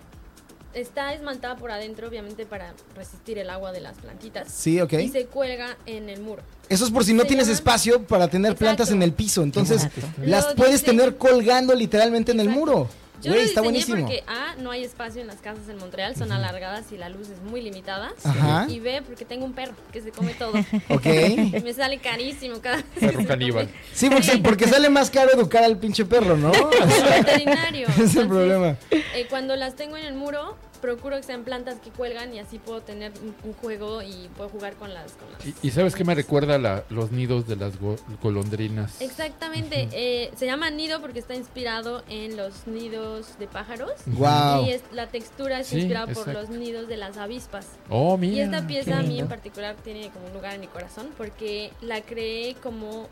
está 0.73 1.13
esmaltada 1.13 1.55
por 1.57 1.71
adentro, 1.71 2.07
obviamente, 2.07 2.45
para 2.45 2.73
resistir 2.95 3.38
el 3.38 3.49
agua 3.49 3.71
de 3.71 3.81
las 3.81 3.97
plantitas. 3.97 4.51
sí, 4.51 4.79
ok. 4.79 4.93
Y 4.93 5.09
se 5.09 5.25
cuelga 5.25 5.77
en 5.85 6.09
el 6.09 6.21
muro. 6.21 6.43
Eso 6.69 6.85
es 6.85 6.91
por 6.91 7.03
si 7.03 7.13
no 7.13 7.23
se 7.23 7.27
tienes 7.29 7.47
espacio 7.47 8.03
para 8.03 8.27
tener 8.27 8.51
Exacto. 8.51 8.65
plantas 8.65 8.91
en 8.91 9.01
el 9.01 9.11
piso, 9.13 9.41
entonces 9.41 9.85
Exacto. 9.85 10.21
las 10.23 10.49
Lo 10.49 10.55
puedes 10.55 10.83
tener 10.83 11.17
colgando 11.17 11.73
literalmente 11.73 12.31
en 12.31 12.39
el 12.39 12.49
muro. 12.49 12.88
Yo 13.21 13.31
Güey, 13.31 13.43
lo 13.43 13.49
está 13.49 13.61
buenísimo. 13.61 13.97
porque 13.99 14.23
A, 14.27 14.55
no 14.59 14.71
hay 14.71 14.83
espacio 14.83 15.21
en 15.21 15.27
las 15.27 15.38
casas 15.38 15.67
en 15.69 15.77
Montreal, 15.77 16.15
son 16.15 16.31
alargadas 16.31 16.91
y 16.91 16.97
la 16.97 17.09
luz 17.09 17.29
es 17.29 17.41
muy 17.41 17.61
limitada. 17.61 18.11
Ajá. 18.23 18.65
Y 18.69 18.79
B, 18.79 19.01
porque 19.05 19.25
tengo 19.25 19.45
un 19.45 19.53
perro 19.53 19.73
que 19.91 20.01
se 20.01 20.11
come 20.11 20.33
todo. 20.33 20.53
Ok. 20.89 21.05
Y 21.05 21.61
me 21.63 21.73
sale 21.73 21.97
carísimo 21.99 22.61
cada 22.61 22.77
vez. 22.77 22.85
Perro 22.99 23.25
caníbal. 23.25 23.69
Sí, 23.93 24.09
porque, 24.09 24.38
porque 24.39 24.67
sale 24.67 24.89
más 24.89 25.09
caro 25.09 25.31
educar 25.33 25.63
al 25.63 25.77
pinche 25.77 26.05
perro, 26.05 26.38
¿no? 26.38 26.51
El 26.53 27.23
veterinario. 27.25 27.88
Ese 27.89 28.03
es 28.03 28.15
el 28.15 28.21
Entonces, 28.23 28.27
problema. 28.27 28.77
eh, 28.91 29.25
cuando 29.29 29.55
las 29.55 29.75
tengo 29.75 29.97
en 29.97 30.05
el 30.05 30.13
muro, 30.13 30.57
procuro 30.81 31.17
que 31.17 31.24
sean 31.24 31.43
plantas 31.43 31.79
que 31.79 31.89
cuelgan 31.91 32.33
y 32.33 32.39
así 32.39 32.57
puedo 32.59 32.81
tener 32.81 33.12
un, 33.21 33.36
un 33.43 33.53
juego 33.53 34.01
y 34.01 34.29
puedo 34.38 34.50
jugar 34.50 34.75
con 34.75 34.93
las... 34.93 35.13
Con 35.13 35.31
las 35.31 35.45
¿Y, 35.45 35.53
y 35.62 35.71
sabes 35.71 35.95
qué 35.95 36.03
me 36.03 36.15
recuerda 36.15 36.57
la- 36.57 36.83
los 36.89 37.12
nidos 37.12 37.48
de 37.48 37.55
las 37.55 37.79
go- 37.79 37.98
golondrinas? 38.21 39.01
Exactamente, 39.01 39.88
eh, 39.91 40.31
se 40.38 40.45
llama 40.45 40.69
nido 40.69 41.01
porque 41.01 41.19
está 41.19 41.36
inspirado 41.36 42.03
en 42.09 42.38
los 42.38 42.67
nidos 42.67 43.38
de 43.39 43.48
pájaros. 43.48 43.91
Wow. 44.05 44.65
Y 44.65 44.71
es, 44.71 44.81
la 44.91 45.07
textura 45.07 45.59
es 45.59 45.67
Sí, 45.67 45.77
inspirada 45.79 46.13
por 46.13 46.27
los 46.33 46.50
nidos 46.50 46.88
de 46.88 46.98
las 46.98 47.17
avispas. 47.17 47.67
Oh, 47.89 48.17
mira. 48.17 48.36
Y 48.36 48.39
esta 48.41 48.65
pieza 48.67 49.00
a 49.00 49.03
mí 49.03 49.19
en 49.19 49.27
particular 49.27 49.75
tiene 49.83 50.09
como 50.09 50.27
un 50.27 50.33
lugar 50.33 50.53
en 50.55 50.62
mi 50.62 50.67
corazón 50.67 51.09
porque 51.17 51.71
la 51.81 52.01
creé 52.01 52.55
como 52.55 53.07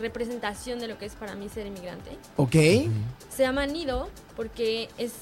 representación 0.00 0.78
de 0.80 0.88
lo 0.88 0.98
que 0.98 1.04
es 1.06 1.14
para 1.14 1.34
mí 1.34 1.48
ser 1.48 1.66
inmigrante. 1.66 2.10
Ok. 2.36 2.52
Se 3.30 3.42
llama 3.42 3.66
nido 3.66 4.08
porque 4.36 4.88
es 4.98 5.12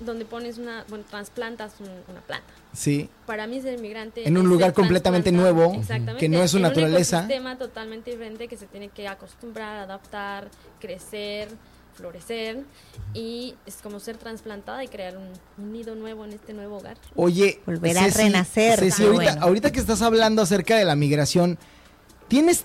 donde 0.00 0.24
pones 0.24 0.58
una, 0.58 0.84
bueno, 0.88 1.04
trasplantas 1.08 1.74
un- 1.80 1.88
una 2.10 2.20
planta. 2.20 2.46
Sí. 2.72 3.08
Para 3.26 3.46
mí 3.46 3.60
ser 3.60 3.78
inmigrante 3.78 4.26
En 4.26 4.36
un 4.38 4.48
lugar 4.48 4.72
completamente 4.72 5.30
nuevo, 5.32 5.74
exactamente, 5.74 6.18
que 6.20 6.28
no 6.28 6.42
es 6.42 6.50
su 6.50 6.56
en 6.58 6.62
naturaleza. 6.64 7.18
Un 7.18 7.24
ecosistema 7.24 7.58
totalmente 7.58 8.10
diferente 8.10 8.48
que 8.48 8.56
se 8.56 8.66
tiene 8.66 8.88
que 8.88 9.08
acostumbrar, 9.08 9.78
adaptar, 9.78 10.48
crecer, 10.80 11.48
florecer 11.94 12.64
y 13.12 13.54
es 13.66 13.76
como 13.82 14.00
ser 14.00 14.16
trasplantada 14.16 14.82
y 14.82 14.88
crear 14.88 15.16
un, 15.18 15.28
un 15.62 15.72
nido 15.72 15.94
nuevo 15.94 16.24
en 16.24 16.32
este 16.32 16.54
nuevo 16.54 16.78
hogar. 16.78 16.96
Oye, 17.16 17.60
Volver 17.66 17.98
a 17.98 18.06
renacer, 18.08 18.78
Ceci, 18.78 19.02
ahorita, 19.04 19.24
bueno. 19.32 19.42
ahorita 19.42 19.72
que 19.72 19.80
estás 19.80 20.00
hablando 20.00 20.40
acerca 20.40 20.76
de 20.76 20.84
la 20.86 20.96
migración, 20.96 21.58
tienes. 22.28 22.64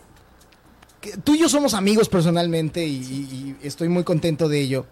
que- 1.02 1.18
Tú 1.18 1.36
y 1.36 1.40
yo 1.40 1.50
somos 1.50 1.74
amigos 1.74 2.08
personalmente 2.10 2.86
y, 2.86 2.96
y- 2.96 3.56
y 3.62 3.68
estoy 3.68 3.90
muy 3.90 4.04
contento 4.06 4.48
de 4.50 4.62
ello. 4.62 4.86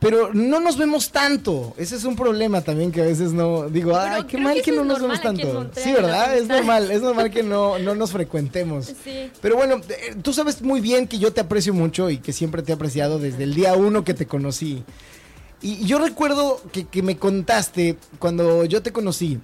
Pero 0.00 0.34
no 0.34 0.58
nos 0.58 0.76
vemos 0.76 1.10
tanto. 1.10 1.74
Ese 1.76 1.94
es 1.94 2.04
un 2.04 2.16
problema 2.16 2.60
también 2.60 2.90
que 2.90 3.02
a 3.02 3.04
veces 3.04 3.32
no. 3.32 3.68
Digo, 3.68 3.92
Pero 3.92 4.14
ay, 4.14 4.24
qué 4.24 4.38
mal 4.38 4.54
que 4.56 4.62
que, 4.62 4.72
no 4.72 4.84
nos 4.84 5.00
vemos 5.00 5.20
tanto. 5.20 5.70
Sí, 5.76 5.92
¿verdad? 5.92 6.36
Es 6.36 6.48
normal, 6.48 6.90
es 6.90 7.02
normal 7.02 7.30
que 7.30 7.44
no, 7.44 7.78
no 7.78 7.94
nos 7.94 8.10
frecuentemos. 8.10 8.92
Sí. 9.04 9.30
Pero 9.40 9.56
bueno, 9.56 9.76
eh, 9.88 10.16
tú 10.22 10.32
sabes 10.32 10.60
muy 10.62 10.80
bien 10.80 11.06
que 11.06 11.18
yo 11.18 11.32
te 11.32 11.40
aprecio 11.40 11.72
mucho 11.72 12.10
y 12.10 12.18
que 12.18 12.32
siempre 12.32 12.62
te 12.62 12.72
he 12.72 12.74
apreciado 12.74 13.20
desde 13.20 13.44
el 13.44 13.54
día 13.54 13.74
uno 13.74 14.02
que 14.02 14.14
te 14.14 14.26
conocí. 14.26 14.82
Y 15.62 15.86
yo 15.86 15.98
recuerdo 15.98 16.60
que, 16.72 16.84
que 16.86 17.02
me 17.02 17.16
contaste 17.16 17.96
cuando 18.18 18.64
yo 18.64 18.82
te 18.82 18.92
conocí 18.92 19.40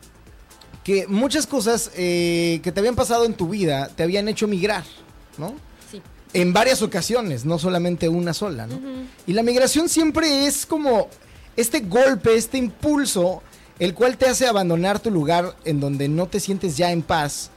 que 0.84 1.06
muchas 1.06 1.46
cosas 1.46 1.90
eh, 1.96 2.60
que 2.62 2.72
te 2.72 2.80
habían 2.80 2.96
pasado 2.96 3.24
en 3.24 3.34
tu 3.34 3.48
vida 3.48 3.88
te 3.94 4.02
habían 4.02 4.28
hecho 4.28 4.48
migrar, 4.48 4.84
¿no? 5.38 5.54
En 6.34 6.52
varias 6.52 6.82
ocasiones, 6.82 7.44
no 7.44 7.58
solamente 7.58 8.08
una 8.08 8.32
sola, 8.32 8.66
¿no? 8.66 8.80
Y 9.26 9.34
la 9.34 9.42
migración 9.42 9.88
siempre 9.88 10.46
es 10.46 10.64
como 10.64 11.08
este 11.56 11.80
golpe, 11.80 12.34
este 12.34 12.58
impulso, 12.58 13.42
el 13.78 13.94
cual 13.94 14.16
te 14.16 14.26
hace 14.26 14.46
abandonar 14.46 15.00
tu 15.00 15.10
lugar 15.10 15.54
en 15.64 15.80
donde 15.80 16.08
no 16.08 16.26
te 16.26 16.40
sientes 16.40 16.76
ya 16.76 16.90
en 16.90 17.02
paz 17.02 17.50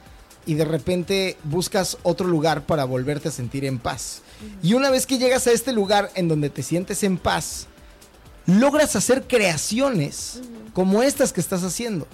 y 0.44 0.54
de 0.54 0.64
repente 0.64 1.36
buscas 1.44 1.98
otro 2.02 2.26
lugar 2.26 2.66
para 2.66 2.84
volverte 2.84 3.28
a 3.28 3.32
sentir 3.32 3.64
en 3.64 3.78
paz. 3.78 4.22
Y 4.62 4.74
una 4.74 4.90
vez 4.90 5.06
que 5.06 5.18
llegas 5.18 5.46
a 5.46 5.52
este 5.52 5.72
lugar 5.72 6.10
en 6.14 6.28
donde 6.28 6.50
te 6.50 6.62
sientes 6.62 7.02
en 7.02 7.18
paz, 7.18 7.66
logras 8.46 8.94
hacer 8.94 9.24
creaciones 9.26 10.40
como 10.72 11.02
estas 11.02 11.32
que 11.32 11.40
estás 11.40 11.64
haciendo. 11.64 12.06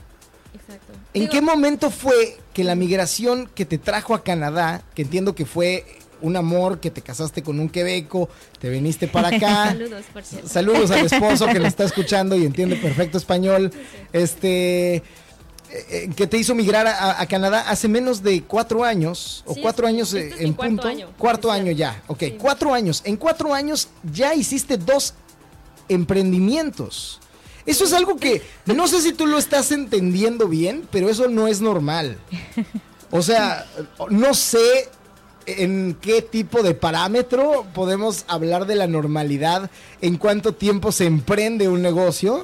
Exacto. 0.55 0.93
¿En 1.15 1.23
Digo, 1.23 1.33
qué 1.33 1.41
momento 1.43 1.91
fue 1.91 2.39
que 2.55 2.65
la 2.65 2.75
migración 2.75 3.51
que 3.55 3.67
te 3.67 3.79
trajo 3.79 4.15
a 4.15 4.23
Canadá, 4.23 4.83
que 4.95 5.03
entiendo 5.03 5.35
que 5.35 5.45
fue 5.45 5.85
un 6.23 6.37
amor, 6.37 6.81
que 6.81 6.91
te 6.91 7.03
casaste 7.03 7.43
con 7.43 7.61
un 7.61 7.69
quebeco, 7.69 8.29
te 8.59 8.71
viniste 8.71 9.09
para 9.09 9.29
acá? 9.37 9.67
Saludos, 9.69 10.05
por 10.13 10.23
cierto. 10.25 10.49
Saludos 10.49 10.91
al 10.91 11.07
esposo 11.07 11.47
que 11.47 11.59
lo 11.59 11.67
está 11.67 11.85
escuchando 11.91 12.37
y 12.37 12.45
entiende 12.47 12.77
perfecto 12.77 13.19
español. 13.19 13.71
Este. 14.13 14.97
eh, 14.97 15.03
eh, 15.71 16.11
que 16.15 16.27
te 16.27 16.37
hizo 16.39 16.55
migrar 16.55 16.87
a, 16.87 17.21
a 17.21 17.27
Canadá 17.27 17.61
hace 17.69 17.89
menos 17.89 18.23
de 18.23 18.43
cuatro 18.43 18.85
años, 18.85 19.43
o 19.47 19.55
cuatro 19.55 19.87
sí, 19.89 19.95
años 19.95 20.13
este 20.13 20.35
eh, 20.35 20.45
en 20.45 20.49
mi 20.51 20.55
cuarto 20.55 20.71
punto. 20.75 20.89
año, 20.89 21.09
cuarto 21.19 21.51
año 21.51 21.73
ya, 21.73 22.03
ok, 22.09 22.19
Sí. 22.21 22.37
cuatro 22.39 22.75
años. 22.75 23.01
En 23.05 23.17
cuatro 23.17 23.55
años 23.55 23.89
ya 24.13 24.35
hiciste 24.35 24.77
dos 24.77 25.15
emprendimientos. 25.89 27.21
Eso 27.65 27.85
es 27.85 27.93
algo 27.93 28.17
que 28.17 28.43
no 28.67 28.89
sé 28.89 29.01
si 29.03 29.13
tú 29.13 29.25
lo 29.27 29.39
estás 29.39 29.71
entendiendo 29.73 30.49
bien, 30.49 30.87
pero 30.91 31.09
eso 31.09 31.29
no 31.29 31.49
es 31.49 31.61
normal. 31.61 32.19
O 33.15 33.21
sea, 33.21 33.67
no 34.09 34.33
sé 34.33 34.89
en 35.47 35.97
qué 36.01 36.23
tipo 36.23 36.63
de 36.63 36.75
parámetro 36.75 37.67
podemos 37.75 38.25
hablar 38.29 38.67
de 38.67 38.75
la 38.77 38.87
normalidad, 38.87 39.71
en 40.01 40.17
cuánto 40.17 40.55
tiempo 40.55 40.93
se 40.93 41.07
emprende 41.07 41.69
un 41.69 41.83
negocio 41.83 42.43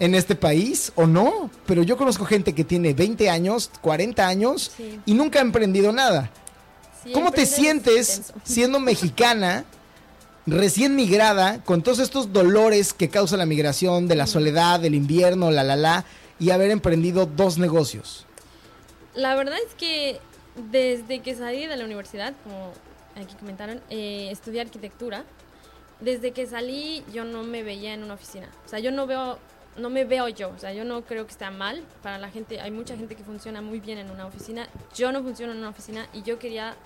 en 0.00 0.14
este 0.14 0.34
país 0.34 0.92
o 0.94 1.06
no, 1.06 1.50
pero 1.66 1.82
yo 1.82 1.96
conozco 1.96 2.24
gente 2.24 2.54
que 2.54 2.64
tiene 2.64 2.94
20 2.94 3.28
años, 3.30 3.70
40 3.80 4.26
años 4.26 4.70
Sí. 4.76 5.00
y 5.06 5.14
nunca 5.14 5.38
ha 5.38 5.42
emprendido 5.42 5.92
nada. 5.92 6.30
Sí, 7.04 7.12
¿Cómo 7.12 7.30
te 7.32 7.46
sientes 7.46 8.32
siendo 8.44 8.80
mexicana, 8.80 9.64
recién 10.46 10.96
migrada, 10.96 11.62
con 11.64 11.82
todos 11.82 11.98
estos 11.98 12.32
dolores 12.32 12.92
que 12.92 13.08
causa 13.08 13.36
la 13.36 13.46
migración, 13.46 14.08
de 14.08 14.16
la 14.16 14.26
soledad, 14.26 14.80
del 14.80 14.94
invierno, 14.94 15.50
la 15.50 15.62
la 15.64 15.76
la, 15.76 16.04
y 16.40 16.50
haber 16.50 16.70
emprendido 16.70 17.26
dos 17.26 17.58
negocios? 17.58 18.24
La 19.14 19.34
verdad 19.34 19.56
es 19.66 19.74
que 19.74 20.20
Desde 20.70 21.20
que 21.20 21.34
salí 21.34 21.66
de 21.66 21.76
la 21.76 21.84
universidad, 21.84 22.34
como 22.42 22.72
aquí 23.14 23.34
comentaron, 23.36 23.80
eh, 23.90 24.28
estudié 24.30 24.60
arquitectura. 24.60 25.24
Desde 26.00 26.32
que 26.32 26.46
salí 26.46 27.04
yo 27.12 27.24
no 27.24 27.42
me 27.42 27.62
veía 27.62 27.94
en 27.94 28.04
una 28.04 28.14
oficina. 28.14 28.48
O 28.64 28.68
sea, 28.68 28.78
yo 28.78 28.92
no 28.92 29.06
veo, 29.06 29.38
no 29.76 29.90
me 29.90 30.04
veo 30.04 30.28
yo. 30.28 30.50
O 30.50 30.58
sea, 30.58 30.72
yo 30.72 30.84
no 30.84 31.02
creo 31.02 31.26
que 31.26 31.32
está 31.32 31.50
mal 31.50 31.82
para 32.02 32.18
la 32.18 32.30
gente. 32.30 32.60
Hay 32.60 32.70
mucha 32.70 32.96
gente 32.96 33.14
que 33.14 33.24
funciona 33.24 33.60
muy 33.60 33.80
bien 33.80 33.98
en 33.98 34.10
una 34.10 34.26
oficina. 34.26 34.68
Yo 34.94 35.12
no 35.12 35.22
funciono 35.22 35.52
en 35.52 35.58
una 35.58 35.70
oficina 35.70 36.08
y 36.12 36.22
yo 36.22 36.38
quería 36.38 36.76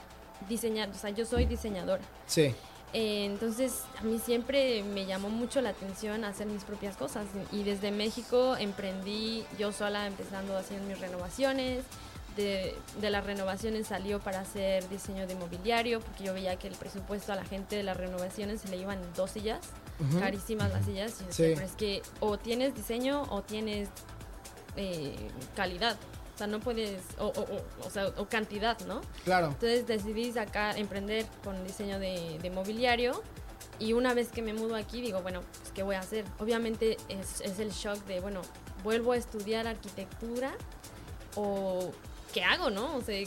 diseñar. 0.48 0.90
O 0.90 0.94
sea, 0.94 1.10
yo 1.10 1.26
soy 1.26 1.46
diseñadora. 1.46 2.02
Sí. 2.26 2.54
Eh, 2.94 3.24
entonces, 3.24 3.84
a 3.98 4.02
mí 4.02 4.18
siempre 4.18 4.82
me 4.82 5.06
llamó 5.06 5.30
mucho 5.30 5.62
la 5.62 5.70
atención 5.70 6.24
hacer 6.24 6.46
mis 6.46 6.64
propias 6.64 6.96
cosas. 6.96 7.26
Y 7.50 7.64
desde 7.64 7.90
México 7.90 8.56
emprendí 8.58 9.44
yo 9.58 9.72
sola, 9.72 10.06
empezando 10.06 10.56
haciendo 10.56 10.86
mis 10.86 11.00
renovaciones. 11.00 11.84
De, 12.36 12.74
de 13.00 13.10
las 13.10 13.24
renovaciones 13.26 13.88
salió 13.88 14.18
para 14.20 14.40
hacer 14.40 14.88
diseño 14.88 15.26
de 15.26 15.34
mobiliario, 15.34 16.00
porque 16.00 16.24
yo 16.24 16.32
veía 16.32 16.56
que 16.58 16.66
el 16.68 16.74
presupuesto 16.74 17.32
a 17.32 17.36
la 17.36 17.44
gente 17.44 17.76
de 17.76 17.82
las 17.82 17.96
renovaciones 17.96 18.62
se 18.62 18.68
le 18.68 18.78
iban 18.78 18.98
dos 19.14 19.32
sillas, 19.32 19.60
carísimas 20.18 20.72
las 20.72 20.84
sillas. 20.86 21.20
Y 21.20 21.24
yo 21.26 21.32
Sí. 21.32 21.42
decía, 21.42 21.54
pero 21.56 21.66
es 21.66 21.76
que 21.76 22.02
o 22.20 22.38
tienes 22.38 22.74
diseño 22.74 23.22
o 23.30 23.42
tienes 23.42 23.88
eh, 24.76 25.14
calidad. 25.54 25.96
O 26.34 26.38
sea, 26.38 26.46
no 26.46 26.60
puedes, 26.60 27.02
o, 27.18 27.26
o- 27.26 27.40
o- 27.42 27.86
o 27.86 27.90
sea, 27.90 28.06
o 28.16 28.26
cantidad, 28.26 28.78
¿no? 28.86 29.02
Claro. 29.24 29.48
Entonces 29.48 29.86
decidí 29.86 30.32
sacar, 30.32 30.78
emprender 30.78 31.26
con 31.44 31.62
diseño 31.66 31.98
de, 31.98 32.38
de 32.40 32.50
mobiliario. 32.50 33.22
Y 33.78 33.92
una 33.92 34.14
vez 34.14 34.28
que 34.28 34.40
me 34.40 34.54
mudo 34.54 34.74
aquí, 34.76 35.02
digo, 35.02 35.20
bueno, 35.20 35.42
pues, 35.60 35.72
¿qué 35.74 35.82
voy 35.82 35.96
a 35.96 36.00
hacer? 36.00 36.24
Obviamente 36.38 36.96
es, 37.10 37.42
es 37.42 37.58
el 37.58 37.70
shock 37.70 37.98
de, 38.06 38.20
bueno, 38.20 38.40
¿vuelvo 38.82 39.12
a 39.12 39.16
estudiar 39.18 39.66
arquitectura? 39.66 40.52
¿O 41.36 41.92
qué 42.32 42.42
hago, 42.44 42.70
no? 42.70 42.96
O 42.96 43.02
sea, 43.02 43.22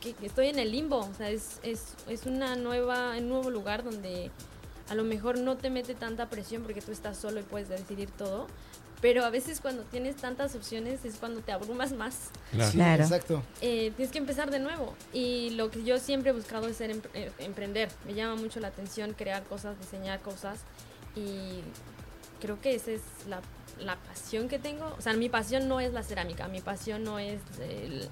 que 0.00 0.12
que 0.14 0.26
estoy 0.26 0.48
en 0.48 0.58
el 0.58 0.70
limbo. 0.72 0.98
O 0.98 1.14
sea, 1.16 1.30
es, 1.30 1.58
es, 1.62 1.94
es 2.08 2.26
una 2.26 2.54
nueva, 2.56 3.16
un 3.18 3.28
nuevo 3.28 3.50
lugar 3.50 3.82
donde 3.84 4.30
a 4.88 4.94
lo 4.94 5.02
mejor 5.04 5.38
no 5.38 5.56
te 5.56 5.68
mete 5.70 5.94
tanta 5.94 6.28
presión 6.30 6.62
porque 6.62 6.80
tú 6.80 6.92
estás 6.92 7.16
solo 7.16 7.40
y 7.40 7.42
puedes 7.42 7.68
decidir 7.68 8.10
todo. 8.10 8.46
Pero 9.02 9.24
a 9.26 9.30
veces 9.30 9.60
cuando 9.60 9.82
tienes 9.82 10.16
tantas 10.16 10.54
opciones 10.54 11.04
es 11.04 11.16
cuando 11.16 11.40
te 11.42 11.52
abrumas 11.52 11.92
más 11.92 12.30
Claro. 12.50 12.70
Sí, 12.70 12.76
Claro. 12.78 13.02
exacto. 13.02 13.42
eh, 13.60 13.92
tienes 13.96 14.10
que 14.12 14.18
empezar 14.18 14.50
de 14.50 14.58
nuevo. 14.58 14.94
Y 15.12 15.50
lo 15.50 15.70
que 15.70 15.84
yo 15.84 15.98
siempre 15.98 16.30
he 16.30 16.32
buscado 16.32 16.66
es 16.68 16.76
ser 16.76 16.90
empre- 16.94 17.10
eh, 17.12 17.30
emprender. 17.40 17.90
Me 18.06 18.14
llama 18.14 18.36
mucho 18.36 18.58
la 18.60 18.68
atención 18.68 19.12
crear 19.12 19.42
cosas, 19.44 19.78
diseñar 19.78 20.20
cosas. 20.22 20.60
Y 21.14 21.60
creo 22.40 22.60
que 22.60 22.74
esa 22.74 22.90
es 22.92 23.02
la, 23.28 23.40
la 23.78 23.96
pasión 23.96 24.48
que 24.48 24.58
tengo. 24.58 24.94
O 24.98 25.00
sea, 25.02 25.12
mi 25.14 25.28
pasión 25.28 25.68
no 25.68 25.80
es 25.80 25.92
la 25.92 26.02
cerámica, 26.02 26.48
mi 26.48 26.60
pasión 26.60 27.04
no 27.04 27.18
es 27.18 27.40
el, 27.60 28.08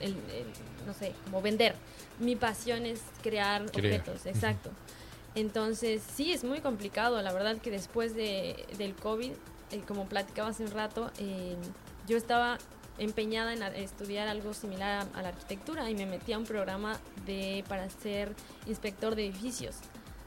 el- 0.00 0.16
el- 0.30 0.46
no 0.86 0.92
sé, 0.94 1.12
como 1.24 1.40
vender. 1.42 1.74
Mi 2.18 2.36
pasión 2.36 2.84
es 2.86 3.00
crear, 3.22 3.62
objetos, 3.62 4.26
exacto. 4.26 4.70
Entonces, 5.34 6.02
sí, 6.14 6.32
es 6.32 6.44
muy 6.44 6.60
complicado. 6.60 7.20
La 7.22 7.32
verdad 7.32 7.56
que 7.58 7.70
después 7.70 8.14
de, 8.14 8.66
del 8.78 8.94
COVID, 8.94 9.32
eh, 9.72 9.82
como 9.86 10.06
platicaba 10.06 10.50
hace 10.50 10.64
un 10.64 10.70
rato, 10.70 11.10
eh, 11.18 11.56
yo 12.06 12.16
estaba 12.16 12.58
empeñada 12.98 13.52
en 13.54 13.62
estudiar 13.62 14.28
algo 14.28 14.54
similar 14.54 15.08
a, 15.14 15.18
a 15.18 15.22
la 15.22 15.30
arquitectura 15.30 15.90
y 15.90 15.94
me 15.96 16.06
metí 16.06 16.32
a 16.32 16.38
un 16.38 16.44
programa 16.44 17.00
de 17.26 17.64
para 17.68 17.90
ser 17.90 18.32
inspector 18.66 19.16
de 19.16 19.26
edificios. 19.26 19.76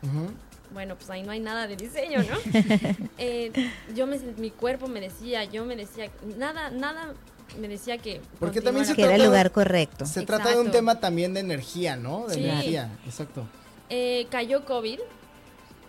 Ujú. 0.04 0.32
Bueno, 0.74 0.96
pues 0.96 1.10
ahí 1.10 1.24
no 1.24 1.32
hay 1.32 1.40
nada 1.40 1.66
de 1.68 1.76
diseño, 1.76 2.20
¿no? 2.24 2.38
Eh, 3.18 3.52
yo 3.96 4.06
me, 4.06 4.18
mi 4.38 4.52
cuerpo 4.52 4.88
me 4.88 5.00
decía, 5.02 5.44
yo 5.46 5.66
me 5.66 5.76
decía, 5.76 6.12
nada, 6.38 6.70
nada 6.70 7.14
me 7.60 7.68
decía 7.68 7.98
que. 7.98 8.22
Porque 8.40 8.62
también 8.62 8.86
se 8.86 8.94
Que 8.96 9.04
era 9.04 9.12
el 9.14 9.18
trata- 9.18 9.30
lugar 9.30 9.52
correcto. 9.52 10.06
Se 10.06 10.24
trata 10.26 10.50
de 10.52 10.60
un 10.60 10.70
tema 10.72 11.00
también 11.00 11.34
de 11.34 11.40
energía, 11.40 11.96
¿no? 11.96 12.28
De 12.28 12.36
Sí. 12.36 12.44
energía, 12.44 12.92
exacto. 13.06 13.48
Eh, 13.90 14.28
cayó 14.30 14.66
COVID. 14.66 15.00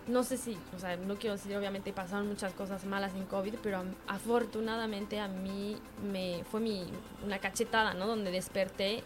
No 0.07 0.23
sé 0.23 0.37
si, 0.37 0.57
o 0.75 0.79
sea, 0.79 0.95
no 0.97 1.17
quiero 1.17 1.35
decir, 1.35 1.55
obviamente 1.55 1.93
pasaron 1.93 2.27
muchas 2.27 2.51
cosas 2.53 2.83
malas 2.85 3.13
en 3.13 3.25
COVID, 3.25 3.55
pero 3.61 3.77
am- 3.77 3.93
afortunadamente 4.07 5.19
a 5.19 5.27
mí 5.27 5.77
me 6.11 6.43
fue 6.49 6.61
mi, 6.61 6.87
una 7.23 7.37
cachetada, 7.37 7.93
¿no? 7.93 8.07
Donde 8.07 8.31
desperté 8.31 9.03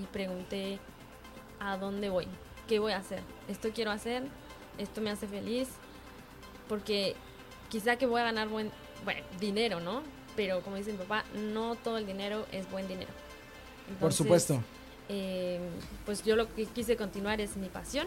y 0.00 0.04
pregunté 0.12 0.78
a 1.58 1.76
dónde 1.76 2.08
voy, 2.08 2.28
qué 2.68 2.78
voy 2.78 2.92
a 2.92 2.98
hacer, 2.98 3.20
esto 3.48 3.70
quiero 3.74 3.90
hacer, 3.90 4.22
esto 4.78 5.00
me 5.00 5.10
hace 5.10 5.26
feliz, 5.26 5.68
porque 6.68 7.14
quizá 7.68 7.96
que 7.96 8.06
voy 8.06 8.20
a 8.20 8.24
ganar 8.24 8.48
buen, 8.48 8.70
bueno, 9.04 9.20
dinero, 9.40 9.80
¿no? 9.80 10.02
Pero 10.36 10.60
como 10.62 10.76
dice 10.76 10.92
mi 10.92 10.98
papá, 10.98 11.24
no 11.52 11.76
todo 11.76 11.98
el 11.98 12.06
dinero 12.06 12.46
es 12.52 12.70
buen 12.70 12.88
dinero. 12.88 13.10
Por 14.00 14.12
supuesto. 14.12 14.62
eh, 15.08 15.60
pues 16.06 16.24
yo 16.24 16.36
lo 16.36 16.52
que 16.54 16.64
quise 16.66 16.96
continuar 16.96 17.40
es 17.40 17.56
mi 17.56 17.68
pasión. 17.68 18.06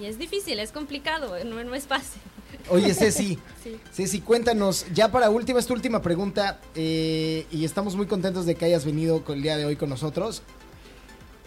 Y 0.00 0.06
es 0.06 0.18
difícil, 0.18 0.58
es 0.58 0.72
complicado, 0.72 1.36
no, 1.44 1.62
no 1.62 1.74
es 1.74 1.86
fácil. 1.86 2.22
Oye, 2.70 2.94
Ceci, 2.94 3.38
Sí. 3.62 3.78
Ceci, 3.92 4.20
cuéntanos, 4.20 4.86
ya 4.92 5.12
para 5.12 5.28
última, 5.30 5.58
es 5.58 5.66
tu 5.66 5.74
última 5.74 6.00
pregunta, 6.02 6.60
eh, 6.74 7.46
y 7.50 7.64
estamos 7.64 7.94
muy 7.94 8.06
contentos 8.06 8.46
de 8.46 8.54
que 8.54 8.64
hayas 8.64 8.84
venido 8.84 9.22
con 9.24 9.36
el 9.36 9.42
día 9.42 9.56
de 9.56 9.64
hoy 9.66 9.76
con 9.76 9.90
nosotros. 9.90 10.42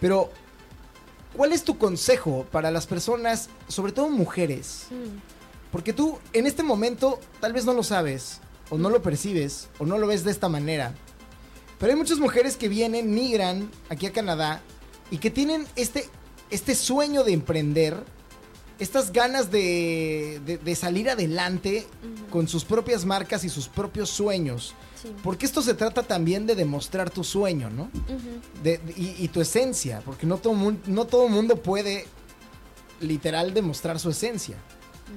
Pero, 0.00 0.30
¿cuál 1.36 1.52
es 1.52 1.62
tu 1.64 1.78
consejo 1.78 2.46
para 2.50 2.70
las 2.70 2.86
personas, 2.86 3.48
sobre 3.68 3.92
todo 3.92 4.08
mujeres? 4.08 4.86
Mm, 4.90 5.18
Porque 5.72 5.92
tú 5.92 6.18
en 6.32 6.46
este 6.46 6.62
momento 6.62 7.18
tal 7.40 7.52
vez 7.52 7.64
no 7.64 7.72
lo 7.74 7.82
sabes, 7.82 8.40
o 8.70 8.78
no 8.78 8.88
lo 8.90 9.02
percibes, 9.02 9.68
o 9.78 9.84
no 9.86 9.98
lo 9.98 10.06
ves 10.06 10.24
de 10.24 10.30
esta 10.30 10.48
manera. 10.48 10.94
Pero 11.78 11.92
hay 11.92 11.98
muchas 11.98 12.18
mujeres 12.18 12.56
que 12.56 12.68
vienen, 12.68 13.12
migran 13.14 13.70
aquí 13.90 14.06
a 14.06 14.12
Canadá 14.12 14.62
y 15.10 15.18
que 15.18 15.30
tienen 15.30 15.66
este, 15.76 16.08
este 16.50 16.74
sueño 16.74 17.22
de 17.24 17.32
emprender, 17.32 18.02
estas 18.78 19.12
ganas 19.12 19.50
de, 19.50 20.40
de- 20.46 20.58
de 20.58 20.74
salir 20.74 21.08
adelante 21.10 21.86
con 22.30 22.48
sus 22.48 22.64
propias 22.64 23.04
marcas 23.04 23.44
y 23.44 23.48
sus 23.50 23.68
propios 23.68 24.08
sueños. 24.10 24.74
Sí, 25.08 25.14
Porque 25.22 25.46
esto 25.46 25.62
se 25.62 25.74
trata 25.74 26.02
también 26.02 26.46
de 26.46 26.54
demostrar 26.54 27.10
tu 27.10 27.24
sueño, 27.24 27.70
¿no? 27.70 27.90
De- 28.62 28.78
de- 28.78 28.92
y, 28.96 29.16
y 29.18 29.28
tu 29.28 29.40
esencia, 29.40 30.00
porque 30.04 30.26
no 30.26 30.38
todo, 30.38 30.54
no 30.86 31.04
todo 31.06 31.28
mundo 31.28 31.56
puede 31.62 32.06
literal 33.00 33.52
demostrar 33.54 33.98
su 33.98 34.10
esencia. 34.10 34.56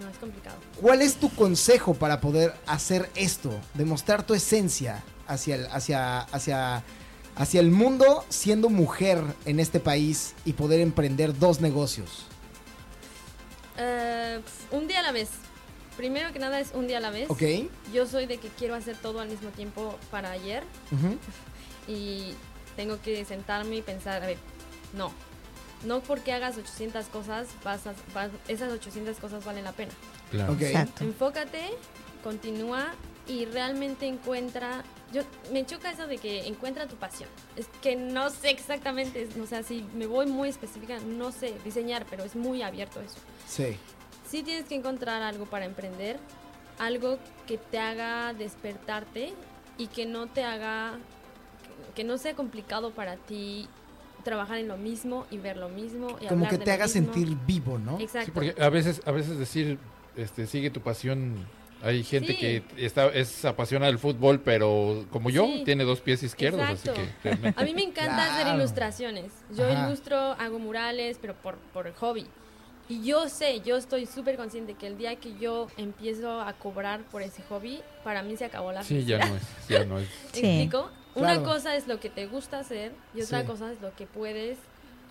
No, 0.01 0.07
es 0.09 0.17
complicado. 0.17 0.55
¿Cuál 0.79 1.01
es 1.01 1.15
tu 1.15 1.29
consejo 1.29 1.93
para 1.95 2.21
poder 2.21 2.53
hacer 2.67 3.09
esto? 3.15 3.51
Demostrar 3.73 4.23
tu 4.23 4.33
esencia 4.33 5.03
hacia 5.27 5.55
el, 5.55 5.65
hacia, 5.71 6.19
hacia, 6.21 6.83
hacia 7.35 7.59
el 7.59 7.71
mundo 7.71 8.23
siendo 8.29 8.69
mujer 8.69 9.23
en 9.45 9.59
este 9.59 9.79
país 9.79 10.33
y 10.45 10.53
poder 10.53 10.79
emprender 10.81 11.37
dos 11.37 11.59
negocios. 11.61 12.25
Eh, 13.77 14.41
un 14.71 14.87
día 14.87 14.99
a 14.99 15.03
la 15.03 15.11
vez. 15.11 15.29
Primero 15.99 16.31
que 16.31 16.39
nada 16.39 16.61
es 16.61 16.71
un 16.73 16.87
día 16.87 16.99
a 16.99 17.01
la 17.01 17.09
vez. 17.09 17.29
¿Ok? 17.29 17.43
Yo 17.93 18.05
soy 18.07 18.25
de 18.25 18.37
que 18.37 18.47
quiero 18.47 18.73
hacer 18.73 18.95
todo 18.95 19.19
al 19.19 19.27
mismo 19.27 19.49
tiempo 19.49 19.97
para 20.09 20.31
ayer 20.31 20.63
y 21.89 22.33
tengo 22.77 23.01
que 23.01 23.25
sentarme 23.25 23.75
y 23.75 23.81
pensar, 23.81 24.23
a 24.23 24.27
ver, 24.27 24.37
no. 24.93 25.11
No 25.83 25.99
porque 25.99 26.31
hagas 26.31 26.57
800 26.57 27.07
cosas, 27.07 27.47
vas 27.65 27.85
a- 27.85 27.93
vas- 28.13 28.31
esas 28.47 28.71
800 28.71 29.17
cosas 29.17 29.43
valen 29.43 29.65
la 29.65 29.73
pena. 29.73 29.91
Claro. 30.31 30.53
Ok. 30.53 30.61
Exacto. 30.61 31.03
Enfócate, 31.03 31.69
continúa 32.23 32.93
y 33.27 33.43
realmente 33.43 34.07
encuentra. 34.07 34.85
Yo 35.11 35.23
me 35.51 35.65
choca 35.65 35.91
eso 35.91 36.07
de 36.07 36.17
que 36.17 36.47
encuentra 36.47 36.87
tu 36.87 36.95
pasión. 36.95 37.27
Es 37.57 37.67
que 37.81 37.97
no 37.97 38.29
sé 38.29 38.51
exactamente, 38.51 39.27
o 39.43 39.45
sea, 39.47 39.63
si 39.63 39.85
me 39.95 40.05
voy 40.07 40.27
muy 40.27 40.47
específica, 40.47 40.97
no 40.99 41.33
sé 41.33 41.55
diseñar, 41.65 42.05
pero 42.09 42.23
es 42.23 42.37
muy 42.37 42.61
abierto 42.61 43.01
eso. 43.01 43.17
Sí. 43.49 43.75
Sí 44.29 44.43
tienes 44.43 44.65
que 44.65 44.75
encontrar 44.75 45.21
algo 45.21 45.45
para 45.45 45.65
emprender, 45.65 46.17
algo 46.77 47.17
que 47.47 47.57
te 47.57 47.79
haga 47.79 48.33
despertarte 48.33 49.33
y 49.77 49.87
que 49.87 50.05
no 50.05 50.27
te 50.27 50.43
haga 50.43 50.97
que 51.95 52.03
no 52.03 52.17
sea 52.17 52.35
complicado 52.35 52.91
para 52.91 53.15
ti 53.15 53.67
trabajar 54.23 54.57
en 54.59 54.67
lo 54.67 54.77
mismo 54.77 55.25
y 55.31 55.37
ver 55.37 55.57
lo 55.57 55.69
mismo 55.69 56.17
y 56.21 56.27
Como 56.27 56.47
que 56.47 56.57
te 56.57 56.71
haga 56.71 56.85
mismo. 56.85 57.13
sentir 57.13 57.35
vivo, 57.47 57.79
¿no? 57.79 57.99
Exacto. 57.99 58.25
Sí, 58.25 58.31
porque 58.31 58.61
a 58.61 58.69
veces, 58.69 59.01
a 59.05 59.11
veces 59.11 59.37
decir, 59.39 59.79
este, 60.15 60.45
sigue 60.45 60.69
tu 60.69 60.81
pasión. 60.81 61.45
Hay 61.81 62.03
gente 62.03 62.33
Sí. 62.33 62.37
que 62.37 62.63
está, 62.77 63.07
es 63.07 63.45
apasionada 63.45 63.89
del 63.89 63.99
fútbol, 63.99 64.41
pero 64.41 65.05
como 65.11 65.29
yo, 65.29 65.45
Sí. 65.45 65.61
tiene 65.63 65.85
dos 65.85 66.01
pies 66.01 66.21
izquierdos, 66.23 66.61
Exacto. 66.69 66.91
así 66.91 67.01
que 67.01 67.29
realmente. 67.29 67.61
A 67.61 67.63
mí 67.65 67.73
me 67.73 67.83
encanta 67.83 68.35
hacer 68.35 68.53
ilustraciones. 68.53 69.31
Yo 69.55 69.65
Ajá. 69.69 69.87
ilustro, 69.87 70.17
hago 70.17 70.59
murales, 70.59 71.17
pero 71.21 71.33
por, 71.35 71.55
por 71.73 71.91
hobby. 71.95 72.27
Y 72.89 73.03
yo 73.03 73.29
sé, 73.29 73.61
yo 73.61 73.77
estoy 73.77 74.07
súper 74.07 74.35
consciente 74.35 74.73
que 74.73 74.87
el 74.87 74.97
día 74.97 75.15
que 75.17 75.37
yo 75.37 75.67
empiezo 75.77 76.41
a 76.41 76.51
cobrar 76.53 77.01
por 77.03 77.21
ese 77.21 77.43
hobby, 77.43 77.81
para 78.03 78.23
mí 78.23 78.35
se 78.35 78.45
acabó 78.45 78.71
la 78.71 78.83
Sí, 78.83 79.05
ya 79.05 79.19
felicidad. 79.19 79.29
no 79.29 79.35
es, 79.37 79.67
ya 79.69 79.85
no 79.85 79.99
es. 79.99 80.07
¿Me 80.33 80.39
Sí. 80.39 80.45
explico? 80.47 80.89
Una 81.15 81.43
cosa 81.43 81.75
es 81.75 81.87
lo 81.87 81.99
que 81.99 82.09
te 82.09 82.25
gusta 82.27 82.59
hacer 82.59 82.91
y 83.13 83.21
otra 83.21 83.41
Sí. 83.41 83.47
cosa 83.47 83.71
es 83.71 83.79
lo 83.81 83.93
que 83.95 84.07
puedes 84.07 84.57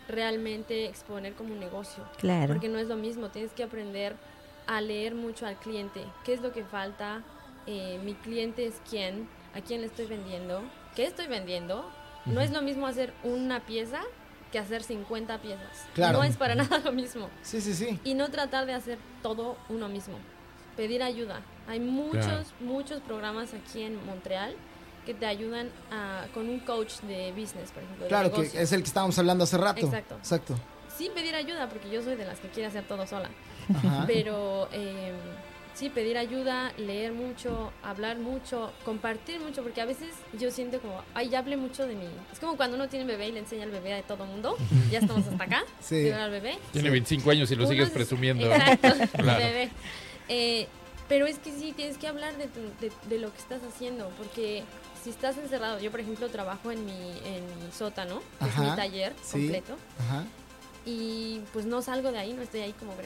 realmente 0.09 0.87
exponer 0.87 1.35
como 1.35 1.53
un 1.53 1.61
negocio. 1.61 2.03
Claro. 2.19 2.55
Porque 2.55 2.69
no 2.69 2.79
es 2.79 2.89
lo 2.89 2.97
mismo, 2.97 3.29
tienes 3.29 3.53
que 3.53 3.63
aprender 3.63 4.17
a 4.67 4.81
leer 4.81 5.15
mucho 5.15 5.47
al 5.47 5.57
cliente. 5.57 6.03
¿Qué 6.25 6.33
es 6.35 6.41
lo 6.41 6.53
que 6.53 6.65
falta? 6.65 7.23
Eh, 7.67 8.01
mi 8.05 8.15
cliente 8.15 8.67
es 8.67 8.81
quién, 8.89 9.29
a 9.55 9.61
quién 9.61 9.83
le 9.83 9.87
estoy 9.87 10.07
vendiendo, 10.07 10.63
qué 10.97 11.05
estoy 11.05 11.27
vendiendo 11.27 11.89
No 12.25 12.41
es 12.43 12.51
lo 12.51 12.61
mismo 12.61 12.87
hacer 12.87 13.15
una 13.23 13.61
pieza 13.61 14.03
que 14.53 14.59
hacer 14.59 14.83
50 14.83 15.39
piezas. 15.39 15.87
Claro. 15.95 16.19
No 16.19 16.25
es 16.25 16.37
para 16.37 16.55
nada 16.57 16.79
lo 16.79 16.93
mismo. 16.93 17.29
Sí, 17.43 17.61
sí, 17.61 17.75
sí. 17.75 17.99
Y 18.05 18.15
no 18.15 18.31
tratar 18.31 18.67
de 18.67 18.75
hacer 18.75 18.99
todo 19.23 19.57
uno 19.69 19.89
mismo. 19.89 20.17
Pedir 20.77 21.03
ayuda. 21.03 21.41
Hay 21.67 21.81
muchos, 21.81 22.25
Claro. 22.25 22.45
muchos 22.61 23.01
programas 23.03 23.53
aquí 23.53 23.83
en 23.83 24.05
Montreal 24.07 24.55
que 25.05 25.13
te 25.15 25.27
ayudan 25.27 25.71
a- 25.91 26.27
con 26.35 26.49
un 26.49 26.61
coach 26.61 27.01
de 27.01 27.33
business, 27.33 27.71
por 27.73 27.83
ejemplo. 27.83 28.07
Claro, 28.09 28.33
que 28.33 28.43
es 28.43 28.73
el 28.73 28.81
que 28.83 28.87
estábamos 28.89 29.19
hablando 29.19 29.45
hace 29.45 29.57
rato. 29.59 29.87
Exacto. 29.87 30.17
Exacto. 30.17 30.55
Sí, 30.97 31.11
pedir 31.15 31.35
ayuda, 31.35 31.69
porque 31.69 31.91
yo 31.91 32.03
soy 32.03 32.17
de 32.17 32.25
las 32.25 32.39
que 32.41 32.49
quiere 32.49 32.67
hacer 32.69 32.85
todo 32.87 33.07
sola. 33.07 33.31
Ajá. 33.75 34.05
Pero 34.07 34.69
eh, 34.73 35.13
sí, 35.79 35.91
pedir 35.91 36.19
ayuda, 36.19 36.73
leer 36.77 37.13
mucho, 37.13 37.73
hablar 37.83 38.19
mucho, 38.19 38.73
compartir 38.85 39.39
mucho, 39.41 39.63
porque 39.63 39.81
a 39.81 39.85
veces 39.85 40.09
yo 40.39 40.51
siento 40.51 40.81
como, 40.81 41.03
ay, 41.15 41.29
ya 41.29 41.39
hablé 41.39 41.57
mucho 41.57 41.87
de 41.87 41.95
mí. 41.95 42.09
Es 42.33 42.41
como 42.41 42.57
cuando 42.57 42.77
uno 42.77 42.89
tiene 42.89 43.05
un 43.05 43.09
bebé 43.09 43.29
y 43.29 43.33
le 43.33 43.39
enseña 43.41 43.63
al 43.65 43.71
bebé 43.71 43.95
a 43.95 44.03
todo 44.03 44.25
mundo. 44.27 44.57
Ya 44.91 44.99
estamos 44.99 45.27
hasta 45.27 45.45
acá. 45.45 45.63
Sí. 45.81 46.11
al 46.11 46.31
bebé. 46.31 46.59
Tiene 46.73 46.91
25 46.91 47.31
años 47.31 47.51
y 47.51 47.55
lo 47.55 47.63
Uno 47.63 47.71
sigues 47.71 47.87
es- 47.89 47.95
presumiendo. 47.95 48.53
Exacto, 48.53 48.89
Claro. 49.19 49.39
bebé. 49.45 49.71
Eh, 50.29 50.67
pero 51.09 51.27
es 51.27 51.39
que 51.39 51.53
sí, 51.53 51.73
tienes 51.75 51.97
que 51.97 52.07
hablar 52.09 52.37
de, 52.37 52.49
tu- 52.49 52.73
de, 52.81 52.93
de 53.09 53.19
lo 53.21 53.33
que 53.33 53.39
estás 53.39 53.63
haciendo, 53.63 54.11
porque 54.19 54.65
si 55.03 55.11
estás 55.11 55.39
encerrado, 55.39 55.79
yo 55.81 55.91
por 55.91 56.01
ejemplo 56.01 56.29
trabajo 56.29 56.71
en 56.73 56.85
mi, 56.85 56.93
en 57.25 57.45
mi 57.65 57.73
sótano, 57.73 58.21
que 58.41 58.49
es 58.49 58.59
mi 58.59 58.77
taller 58.77 59.15
sí. 59.23 59.33
completo, 59.33 59.77
Ajá. 60.01 60.25
Y 60.89 61.43
pues 61.53 61.67
no 61.67 61.83
salgo 61.83 62.11
de 62.13 62.19
ahí, 62.19 62.33
no 62.33 62.41
estoy 62.41 62.61
ahí 62.61 62.73
como 62.73 62.93
como 62.93 63.03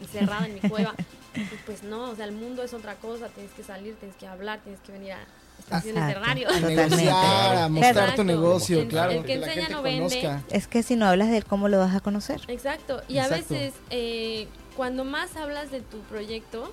encerrada 0.00 0.46
en 0.46 0.54
mi 0.54 0.60
cueva. 0.68 0.94
Y 1.36 1.56
pues 1.66 1.82
no, 1.82 2.10
o 2.10 2.14
sea, 2.14 2.26
el 2.26 2.32
mundo 2.32 2.62
es 2.62 2.72
otra 2.74 2.94
cosa, 2.94 3.26
tienes 3.28 3.50
que 3.54 3.64
salir, 3.64 3.96
tienes 3.96 4.16
que 4.16 4.24
hablar, 4.24 4.60
tienes 4.62 4.80
que 4.82 4.92
venir 4.92 5.14
a 5.14 5.18
estaciones 5.58 6.06
de 6.06 6.12
Exacto. 6.12 6.28
radio. 6.28 6.48
A 6.48 6.52
Totalmente. 6.52 6.84
negociar, 6.86 7.56
a 7.56 7.68
mostrar 7.68 8.14
tu 8.14 8.22
negocio, 8.24 8.78
El- 8.80 8.88
claro. 8.88 9.10
el 9.12 9.24
que 9.24 9.32
enseña 9.34 9.52
gente 9.54 9.72
no 9.72 9.82
vende. 9.82 10.20
conozca. 10.22 10.44
Es 10.54 10.68
que 10.68 10.84
si 10.84 10.94
no 10.94 11.06
hablas 11.06 11.30
de 11.30 11.38
él, 11.38 11.44
¿cómo 11.44 11.68
lo 11.68 11.78
vas 11.80 11.92
a 11.92 11.98
conocer? 11.98 12.40
Exacto, 12.46 13.02
y 13.08 13.18
a 13.18 13.26
veces 13.26 13.74
eh, 13.90 14.46
cuando 14.76 15.04
más 15.04 15.34
hablas 15.36 15.72
de 15.72 15.80
tu 15.80 15.98
proyecto, 16.02 16.72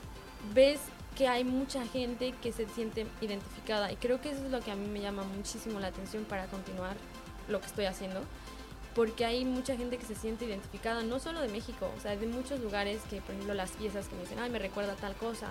ves 0.54 0.80
que 1.17 1.27
hay 1.27 1.43
mucha 1.43 1.84
gente 1.88 2.36
que 2.39 2.51
se 2.51 2.67
siente 2.69 3.08
identificada 3.19 3.91
y 3.91 3.95
creo 3.95 4.21
que 4.21 4.30
eso 4.30 4.45
es 4.45 4.51
lo 4.51 4.60
que 4.60 4.69
a 4.69 4.75
mí 4.75 4.88
me 4.88 5.01
llama 5.01 5.23
muchísimo 5.23 5.80
la 5.80 5.88
atención 5.88 6.23
para 6.25 6.45
continuar 6.45 6.95
lo 7.49 7.60
que 7.60 7.65
estoy 7.65 7.86
haciendo, 7.86 8.21
porque 8.95 9.25
hay 9.25 9.45
mucha 9.45 9.75
gente 9.77 9.97
que 9.97 10.06
se 10.06 10.15
siente 10.15 10.45
identificada, 10.45 11.04
no 11.04 11.19
solo 11.19 11.41
de 11.41 11.47
México, 11.47 11.89
o 11.97 12.01
sea, 12.01 12.15
de 12.15 12.27
muchos 12.27 12.60
lugares 12.60 12.99
que, 13.10 13.21
por 13.21 13.32
ejemplo, 13.34 13.54
las 13.54 13.71
piezas 13.71 14.08
que 14.08 14.15
me 14.15 14.21
dicen, 14.21 14.39
ay, 14.39 14.49
me 14.49 14.60
recuerda 14.60 14.93
a 14.93 14.95
tal 14.97 15.15
cosa, 15.15 15.47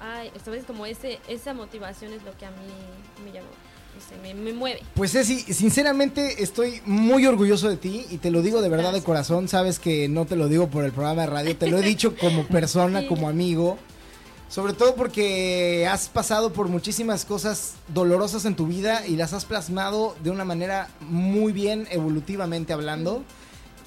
ay, 0.00 0.30
¿sabes? 0.44 0.64
Como 0.64 0.86
ese, 0.86 1.18
esa 1.28 1.54
motivación 1.54 2.12
es 2.12 2.22
lo 2.22 2.36
que 2.38 2.46
a 2.46 2.50
mí 2.50 2.56
me 3.24 3.30
no 3.98 4.04
sé, 4.06 4.16
me, 4.22 4.32
me 4.34 4.52
mueve. 4.52 4.80
Pues 4.94 5.12
Ceci, 5.12 5.40
sinceramente 5.40 6.42
estoy 6.42 6.80
muy 6.84 7.26
orgulloso 7.26 7.68
de 7.68 7.76
ti 7.76 8.06
y 8.10 8.18
te 8.18 8.30
lo 8.30 8.42
digo 8.42 8.62
de 8.62 8.68
verdad 8.68 8.92
de 8.92 9.02
corazón. 9.02 9.48
Sabes 9.48 9.78
que 9.78 10.08
no 10.08 10.24
te 10.24 10.36
lo 10.36 10.48
digo 10.48 10.68
por 10.68 10.84
el 10.84 10.92
programa 10.92 11.22
de 11.22 11.26
radio, 11.26 11.56
te 11.56 11.68
lo 11.68 11.78
he 11.78 11.82
dicho 11.82 12.14
como 12.16 12.46
persona, 12.48 13.00
Sí. 13.00 13.06
como 13.08 13.28
amigo. 13.28 13.76
Sobre 14.48 14.72
todo 14.72 14.94
porque 14.94 15.86
has 15.90 16.08
pasado 16.08 16.52
por 16.54 16.68
muchísimas 16.68 17.26
cosas 17.26 17.74
dolorosas 17.88 18.46
en 18.46 18.56
tu 18.56 18.66
vida 18.66 19.06
y 19.06 19.16
las 19.16 19.34
has 19.34 19.44
plasmado 19.44 20.16
de 20.22 20.30
una 20.30 20.46
manera 20.46 20.88
muy 21.00 21.52
bien, 21.52 21.86
evolutivamente 21.90 22.72
hablando. 22.72 23.22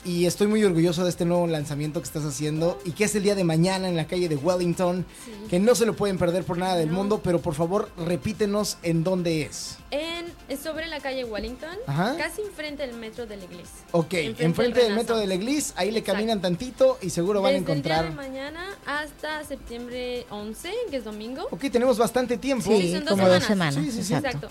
Y 0.04 0.26
estoy 0.26 0.48
muy 0.48 0.64
orgulloso 0.64 1.04
de 1.04 1.12
este 1.12 1.26
nuevo 1.26 1.46
lanzamiento 1.46 2.02
que 2.02 2.06
estás 2.08 2.24
haciendo 2.26 2.80
y 2.86 2.92
que 2.94 3.04
es 3.04 3.14
el 3.14 3.22
día 3.22 3.36
de 3.36 3.44
mañana 3.44 3.88
en 3.88 3.96
la 3.96 4.08
calle 4.08 4.28
de 4.30 4.36
Wellington, 4.36 5.06
Sí. 5.26 5.32
que 5.48 5.60
no 5.60 5.76
se 5.76 5.86
lo 5.86 5.96
pueden 5.96 6.18
perder 6.18 6.44
por 6.44 6.58
nada 6.58 6.76
del 6.76 6.88
No. 6.90 6.96
mundo, 6.96 7.22
pero 7.24 7.40
por 7.40 7.54
favor 7.54 7.92
repítenos 7.98 8.78
en 8.82 9.04
dónde 9.04 9.44
es. 9.44 9.78
En, 9.92 10.26
es 10.50 10.60
sobre 10.62 10.88
la 10.88 11.00
calle 11.02 11.24
Wellington, 11.24 11.78
Ajá. 11.86 12.16
casi 12.18 12.42
enfrente 12.42 12.88
del 12.88 12.96
metro 12.98 13.28
de 13.28 13.38
la 13.38 13.44
iglesia. 13.44 13.70
Ok, 13.92 14.14
Enfrente 14.14 14.44
enfrente, 14.46 14.80
del 14.80 14.88
del 14.90 14.98
metro 14.98 15.18
de 15.20 15.28
la. 15.28 15.36
Eglis, 15.36 15.74
ahí 15.76 15.92
le 15.92 16.02
caminan 16.02 16.42
tantito 16.42 16.98
y 17.04 17.12
seguro 17.12 17.44
van 17.44 17.52
a 17.56 17.60
Desde 17.60 17.72
el 17.74 17.82
día 17.84 17.94
de 17.94 18.00
encontrar. 18.08 18.28
mañana 18.28 18.66
hasta 18.88 19.44
septiembre 19.44 20.26
11, 20.32 20.72
que 20.90 20.98
es 20.98 21.04
domingo. 21.04 21.48
Ok, 21.52 21.66
tenemos 21.72 22.00
bastante 22.00 22.38
tiempo. 22.38 22.72
Sí, 22.72 22.92
son 22.94 23.02
dos 23.06 23.10
como 23.12 23.28
dos 23.30 23.44
semanas. 23.44 23.76
semanas. 23.76 23.94
Sí, 23.94 24.02
sí, 24.02 24.08
sí. 24.08 24.14
exacto. 24.16 24.50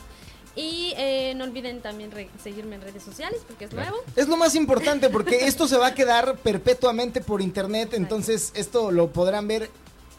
Y 0.57 0.93
eh, 0.97 1.33
no 1.37 1.45
olviden 1.45 1.81
también 1.81 2.11
seguirme 2.43 2.75
en 2.77 2.83
redes 2.83 3.03
sociales 3.03 3.41
porque 3.47 3.67
es 3.67 3.73
nuevo. 3.73 3.97
Es 4.17 4.27
lo 4.29 4.37
más 4.37 4.55
importante 4.55 5.09
porque 5.09 5.47
esto 5.47 5.69
se 5.69 5.77
va 5.77 5.89
a 5.89 5.95
quedar 5.95 6.37
perpetuamente 6.39 7.21
por 7.21 7.41
internet, 7.41 7.91
entonces 7.95 8.51
esto 8.55 8.91
lo 8.91 9.11
podrán 9.13 9.47
ver 9.47 9.71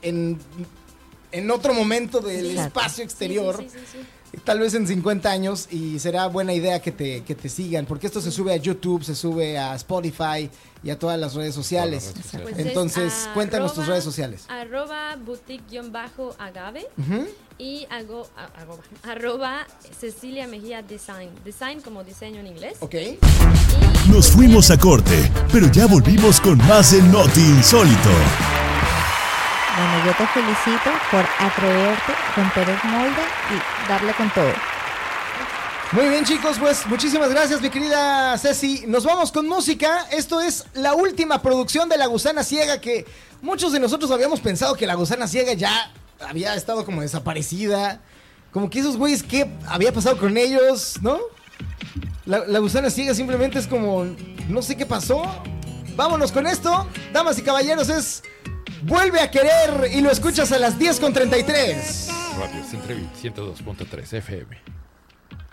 en, 0.02 0.40
en 1.32 1.52
otro 1.52 1.74
momento 1.74 2.22
del 2.22 2.58
espacio 2.58 3.04
exterior, 3.04 3.58
Sí, 3.60 3.70
sí, 3.70 3.78
sí, 3.80 3.86
sí, 3.92 3.98
sí. 4.32 4.38
tal 4.46 4.60
vez 4.60 4.74
en 4.74 4.88
50 4.88 5.30
años, 5.30 5.68
y 5.70 6.00
será 6.00 6.28
buena 6.28 6.54
idea 6.54 6.82
que 6.82 6.92
te, 6.94 7.24
que 7.24 7.36
te 7.36 7.50
sigan, 7.50 7.86
porque 7.86 8.08
esto 8.08 8.22
se 8.22 8.32
sube 8.32 8.54
a 8.54 8.58
YouTube, 8.58 9.04
se 9.04 9.16
sube 9.16 9.58
a 9.60 9.76
Spotify 9.76 10.50
y 10.84 10.90
a 10.90 10.98
todas 10.98 11.20
las 11.20 11.36
redes 11.36 11.54
sociales. 11.54 12.06
Todas 12.06 12.26
las 12.26 12.34
redes 12.34 12.54
Pues. 12.56 12.66
Entonces, 12.66 13.14
es 13.14 13.30
cuéntanos 13.34 13.74
tus 13.74 13.86
redes 13.86 14.04
sociales. 14.04 14.46
Arroba 14.48 15.16
boutique-agave 15.18 16.88
Ujú. 16.98 17.28
Y 17.62 17.86
hago, 17.92 18.28
arroba, 18.58 18.84
arroba 19.04 19.68
Cecilia 20.00 20.48
Mejía 20.48 20.82
Design. 20.82 21.30
Design 21.46 21.82
como 21.82 22.04
diseño 22.04 22.40
en 22.40 22.48
inglés. 22.48 22.78
Ok. 22.80 22.96
Y, 22.96 23.20
Nos 24.08 24.12
pues, 24.12 24.32
fuimos 24.32 24.72
a 24.72 24.78
corte, 24.78 25.32
pero 25.52 25.72
ya 25.72 25.86
volvimos 25.86 26.42
con 26.42 26.58
más 26.68 26.92
en 26.94 27.12
Noti 27.12 27.40
Insólito. 27.40 28.10
Bueno, 29.78 30.06
yo 30.06 30.12
te 30.18 30.28
felicito 30.28 30.92
por 31.12 31.26
atreverte, 31.40 32.14
romper 32.36 32.70
el 32.70 32.90
molde 32.90 33.22
y 33.52 33.90
darle 33.90 34.14
con 34.14 34.30
todo. 34.34 34.52
Muy 35.92 36.08
bien 36.08 36.24
chicos, 36.24 36.58
pues 36.58 36.88
muchísimas 36.88 37.30
gracias 37.30 37.62
mi 37.62 37.70
querida 37.70 38.38
Ceci. 38.38 38.86
Nos 38.88 39.04
vamos 39.04 39.32
con 39.32 39.48
música. 39.48 40.08
Esto 40.12 40.42
es 40.42 40.66
la 40.74 40.94
última 40.94 41.42
producción 41.42 41.90
de 41.90 41.98
La 41.98 42.08
Gusana 42.08 42.44
Ciega 42.44 42.80
que 42.80 43.06
muchos 43.42 43.72
de 43.72 43.80
nosotros 43.80 44.10
habíamos 44.10 44.40
pensado 44.40 44.76
que 44.76 44.88
La 44.88 44.96
Gusana 44.96 45.28
Ciega 45.28 45.54
ya 45.54 45.92
había 46.28 46.56
estado 46.56 46.86
como 46.86 47.02
desaparecida. 47.02 48.02
Como 48.52 48.70
que 48.70 48.80
esos 48.80 48.98
güeyes, 48.98 49.24
¿qué 49.24 49.50
había 49.68 49.94
pasado 49.94 50.18
con 50.18 50.38
ellos? 50.38 50.96
¿No? 51.02 51.20
La, 52.26 52.46
la 52.48 52.60
Gusana 52.60 52.90
Ciega 52.90 53.14
simplemente 53.14 53.60
es 53.60 53.68
como, 53.68 54.06
no 54.50 54.62
sé 54.62 54.76
qué 54.76 54.86
pasó. 54.86 55.24
Vámonos 55.96 56.32
con 56.32 56.48
esto. 56.48 56.88
Damas 57.14 57.38
y 57.40 57.42
caballeros, 57.42 57.90
es 57.90 58.24
Vuelve 58.84 59.20
a 59.20 59.30
querer 59.30 59.92
y 59.94 60.02
lo 60.02 60.10
escuchas 60.10 60.52
a 60.52 60.58
las 60.58 60.80
10 60.80 61.00
con 61.00 61.14
33. 61.14 62.08
Radio 62.40 62.64
Centreville 62.64 63.10
102.3 63.22 64.14
FM. 64.14 64.81